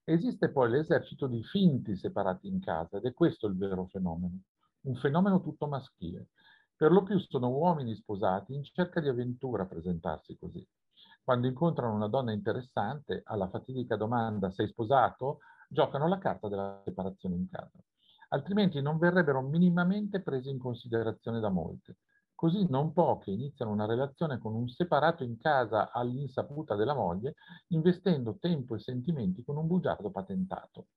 Esiste 0.06 0.49
poi 0.49 0.69
l'esercito 0.69 1.28
di 1.28 1.43
finti 1.43 1.97
separati 1.97 2.47
in 2.47 2.62
casa 2.62 2.97
ed 2.97 3.06
è 3.06 3.13
questo 3.13 3.45
il 3.45 3.58
vero 3.58 3.88
fenomeno, 3.88 4.39
un 4.84 4.95
fenomeno 4.95 5.41
tutto 5.41 5.67
maschile. 5.67 6.30
Per 6.73 6.89
lo 6.93 7.04
più 7.04 7.19
sono 7.19 7.49
uomini 7.49 7.95
sposati 7.95 8.54
in 8.54 8.63
cerca 8.63 9.02
di 9.02 9.10
avventura 9.10 9.63
a 9.63 9.67
presentarsi 9.67 10.38
così. 10.38 10.65
Quando 11.21 11.47
incontrano 11.47 11.93
una 11.93 12.08
donna 12.08 12.32
interessante, 12.32 13.23
alla 13.25 13.49
fatidica 13.49 13.97
domanda 13.97 14.49
sei 14.52 14.67
sposato, 14.69 15.39
giocano 15.69 16.08
la 16.08 16.17
carta 16.17 16.49
della 16.49 16.82
separazione 16.84 17.36
in 17.36 17.47
casa. 17.49 17.79
Altrimenti 18.29 18.82
non 18.82 18.97
verrebbero 18.97 19.41
minimamente 19.41 20.21
presi 20.21 20.49
in 20.49 20.60
considerazione 20.60 21.39
da 21.39 21.49
molte. 21.49 21.97
Così 22.34 22.65
non 22.69 22.93
poche 22.93 23.32
iniziano 23.32 23.71
una 23.71 23.86
relazione 23.86 24.38
con 24.39 24.55
un 24.55 24.67
separato 24.67 25.23
in 25.23 25.38
casa 25.38 25.91
all'insaputa 25.91 26.75
della 26.75 26.93
moglie, 26.93 27.36
investendo 27.67 28.38
tempo 28.39 28.75
e 28.75 28.79
sentimenti 28.79 29.43
con 29.43 29.58
un 29.58 29.67
bugiardo 29.67 30.10
patentato. 30.10 30.88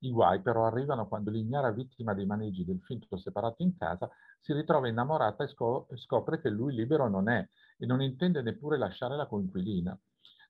I 0.00 0.10
guai 0.10 0.42
però 0.42 0.66
arrivano 0.66 1.08
quando 1.08 1.30
l'ignara 1.30 1.70
vittima 1.70 2.14
dei 2.14 2.26
maneggi 2.26 2.64
del 2.64 2.80
finto 2.82 3.16
separato 3.16 3.62
in 3.62 3.76
casa 3.76 4.10
si 4.40 4.52
ritrova 4.52 4.88
innamorata 4.88 5.44
e, 5.44 5.48
scopre 5.96 6.40
che 6.40 6.50
lui 6.50 6.74
libero 6.74 7.08
non 7.08 7.28
è 7.28 7.48
e 7.78 7.86
non 7.86 8.02
intende 8.02 8.42
neppure 8.42 8.76
lasciare 8.76 9.16
la 9.16 9.26
coinquilina. 9.26 9.98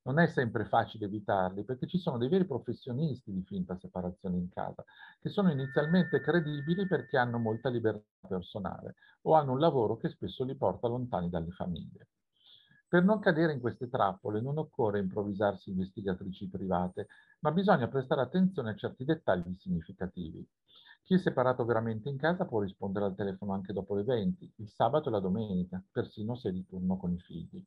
Non 0.07 0.21
è 0.21 0.29
sempre 0.29 0.64
facile 0.66 1.07
evitarli 1.07 1.64
perché 1.64 1.88
ci 1.88 1.99
sono 1.99 2.16
dei 2.16 2.29
veri 2.29 2.45
professionisti 2.45 3.33
di 3.33 3.42
finta 3.42 3.77
separazione 3.77 4.37
in 4.37 4.49
casa 4.51 4.85
che 5.21 5.29
sono 5.29 5.51
inizialmente 5.51 6.21
credibili 6.21 6.87
perché 6.87 7.19
hanno 7.19 7.38
molta 7.38 7.69
libertà 7.69 8.05
personale 8.29 8.95
o 9.23 9.35
hanno 9.35 9.51
un 9.51 9.59
lavoro 9.59 9.97
che 9.97 10.09
spesso 10.09 10.45
li 10.45 10.55
porta 10.55 10.87
lontani 10.87 11.29
dalle 11.29 11.51
famiglie. 11.51 12.07
Per 12.88 13.03
non 13.03 13.19
cadere 13.19 13.53
in 13.53 13.59
queste 13.59 13.88
trappole 13.88 14.40
non 14.40 14.59
occorre 14.59 15.01
improvvisarsi 15.01 15.71
investigatrici 15.71 16.49
private, 16.49 17.09
ma 17.40 17.51
bisogna 17.51 17.88
prestare 17.88 18.21
attenzione 18.21 18.71
a 18.71 18.77
certi 18.77 19.05
dettagli 19.05 19.53
significativi. 19.57 20.49
Chi 21.03 21.14
è 21.14 21.19
separato 21.19 21.64
veramente 21.64 22.09
in 22.09 22.16
casa 22.16 22.45
può 22.45 22.61
rispondere 22.61 23.07
al 23.07 23.16
telefono 23.16 23.55
anche 23.55 23.73
dopo 23.73 23.97
le 23.97 24.05
20, 24.05 24.53
il 24.59 24.69
sabato 24.69 25.09
e 25.09 25.12
la 25.12 25.21
domenica, 25.21 25.83
persino 25.90 26.37
se 26.37 26.51
è 26.51 26.53
di 26.53 26.64
turno 26.64 26.97
con 26.97 27.12
i 27.12 27.19
figli. 27.19 27.61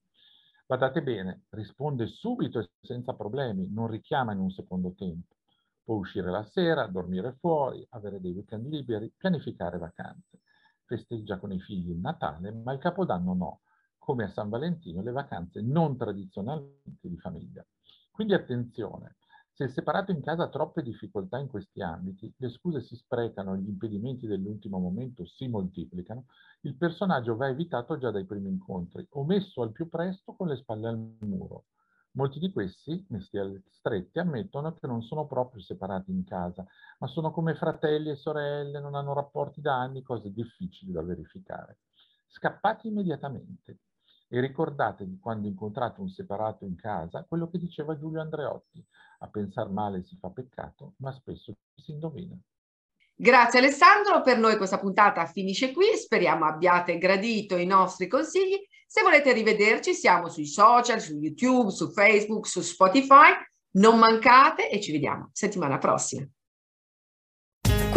Badate 0.70 1.02
bene, 1.02 1.46
risponde 1.50 2.06
subito 2.06 2.60
e 2.60 2.70
senza 2.84 3.16
problemi, 3.16 3.68
non 3.72 3.88
richiama 3.88 4.34
in 4.34 4.38
un 4.38 4.52
secondo 4.52 4.94
tempo. 4.94 5.38
Può 5.84 5.96
uscire 5.96 6.30
la 6.30 6.44
sera, 6.44 6.86
dormire 6.86 7.36
fuori, 7.40 7.84
avere 7.90 8.22
dei 8.22 8.34
weekend 8.34 8.68
liberi, 8.68 9.12
pianificare 9.18 9.80
vacanze. 9.80 10.42
Festeggia 10.86 11.40
con 11.40 11.52
i 11.52 11.60
figli 11.60 11.90
il 11.90 11.98
Natale, 11.98 12.52
ma 12.52 12.72
il 12.72 12.78
Capodanno 12.78 13.34
no, 13.34 13.62
come 13.98 14.26
a 14.26 14.30
San 14.30 14.50
Valentino 14.50 15.02
le 15.02 15.10
vacanze 15.10 15.60
non 15.60 15.98
tradizionalmente 15.98 17.10
di 17.10 17.18
famiglia. 17.18 17.66
Quindi 18.12 18.36
attenzione, 18.36 19.16
se 19.60 19.68
separato 19.68 20.12
in 20.12 20.22
casa 20.22 20.48
troppe 20.48 20.82
difficoltà 20.82 21.38
in 21.38 21.50
questi 21.50 21.82
ambiti, 21.82 22.34
le 22.38 22.48
scuse 22.48 22.80
si 22.80 22.96
sprecano 22.96 23.58
gli 23.58 23.68
impedimenti 23.68 24.26
dell'ultimo 24.26 24.80
momento 24.80 25.26
si 25.26 25.50
moltiplicano, 25.50 26.28
il 26.62 26.78
personaggio 26.78 27.36
va 27.36 27.50
evitato 27.50 27.98
già 27.98 28.10
dai 28.10 28.24
primi 28.24 28.48
incontri, 28.48 29.06
o 29.10 29.26
messo 29.26 29.62
al 29.62 29.74
più 29.74 29.90
presto 29.90 30.32
con 30.32 30.48
le 30.48 30.56
spalle 30.56 30.88
al 30.88 30.98
muro. 31.20 31.66
Molti 32.12 32.40
di 32.40 32.54
questi, 32.54 33.06
messi 33.10 33.38
stretti, 33.70 34.20
ammettono 34.20 34.74
che 34.76 34.88
non 34.88 35.02
sono 35.02 35.28
proprio 35.28 35.62
separati 35.62 36.12
in 36.12 36.24
casa, 36.24 36.66
ma 37.00 37.08
sono 37.08 37.32
come 37.32 37.54
fratelli 37.54 38.12
e 38.12 38.16
sorelle, 38.16 38.80
non 38.80 38.96
hanno 38.96 39.14
rapporti 39.14 39.60
da 39.60 39.78
anni, 39.78 40.04
cose 40.04 40.32
difficili 40.32 40.94
da 40.94 41.04
verificare. 41.04 41.80
Scappati 42.28 42.88
immediatamente 42.88 43.80
e 44.32 44.40
ricordatevi 44.40 45.18
quando 45.20 45.48
incontrate 45.48 46.00
un 46.00 46.10
separato 46.10 46.64
in 46.64 46.76
casa 46.76 47.26
quello 47.28 47.50
che 47.50 47.58
diceva 47.58 47.98
Giulio 47.98 48.22
Andreotti, 48.22 48.86
a 49.20 49.28
pensare 49.28 49.70
male 49.70 50.04
si 50.04 50.16
fa 50.20 50.30
peccato, 50.30 50.94
ma 50.98 51.12
spesso 51.12 51.58
si 51.76 51.92
indovina. 51.92 52.38
Grazie 53.16 53.60
Alessandro, 53.60 54.22
per 54.22 54.38
noi 54.38 54.56
questa 54.56 54.80
puntata 54.80 55.26
finisce 55.26 55.74
qui, 55.74 55.88
speriamo 55.96 56.46
abbiate 56.46 56.98
gradito 56.98 57.58
i 57.58 57.66
nostri 57.66 58.08
consigli. 58.08 58.58
Se 58.88 59.02
volete 59.02 59.34
rivederci 59.34 59.94
siamo 59.94 60.30
sui 60.30 60.46
social, 60.46 61.02
su 61.02 61.18
YouTube, 61.18 61.70
su 61.72 61.92
Facebook, 61.92 62.48
su 62.48 62.62
Spotify, 62.62 63.34
non 63.72 64.00
mancate 64.00 64.70
e 64.70 64.80
ci 64.80 64.92
vediamo 64.92 65.30
settimana 65.34 65.78
prossima. 65.80 66.26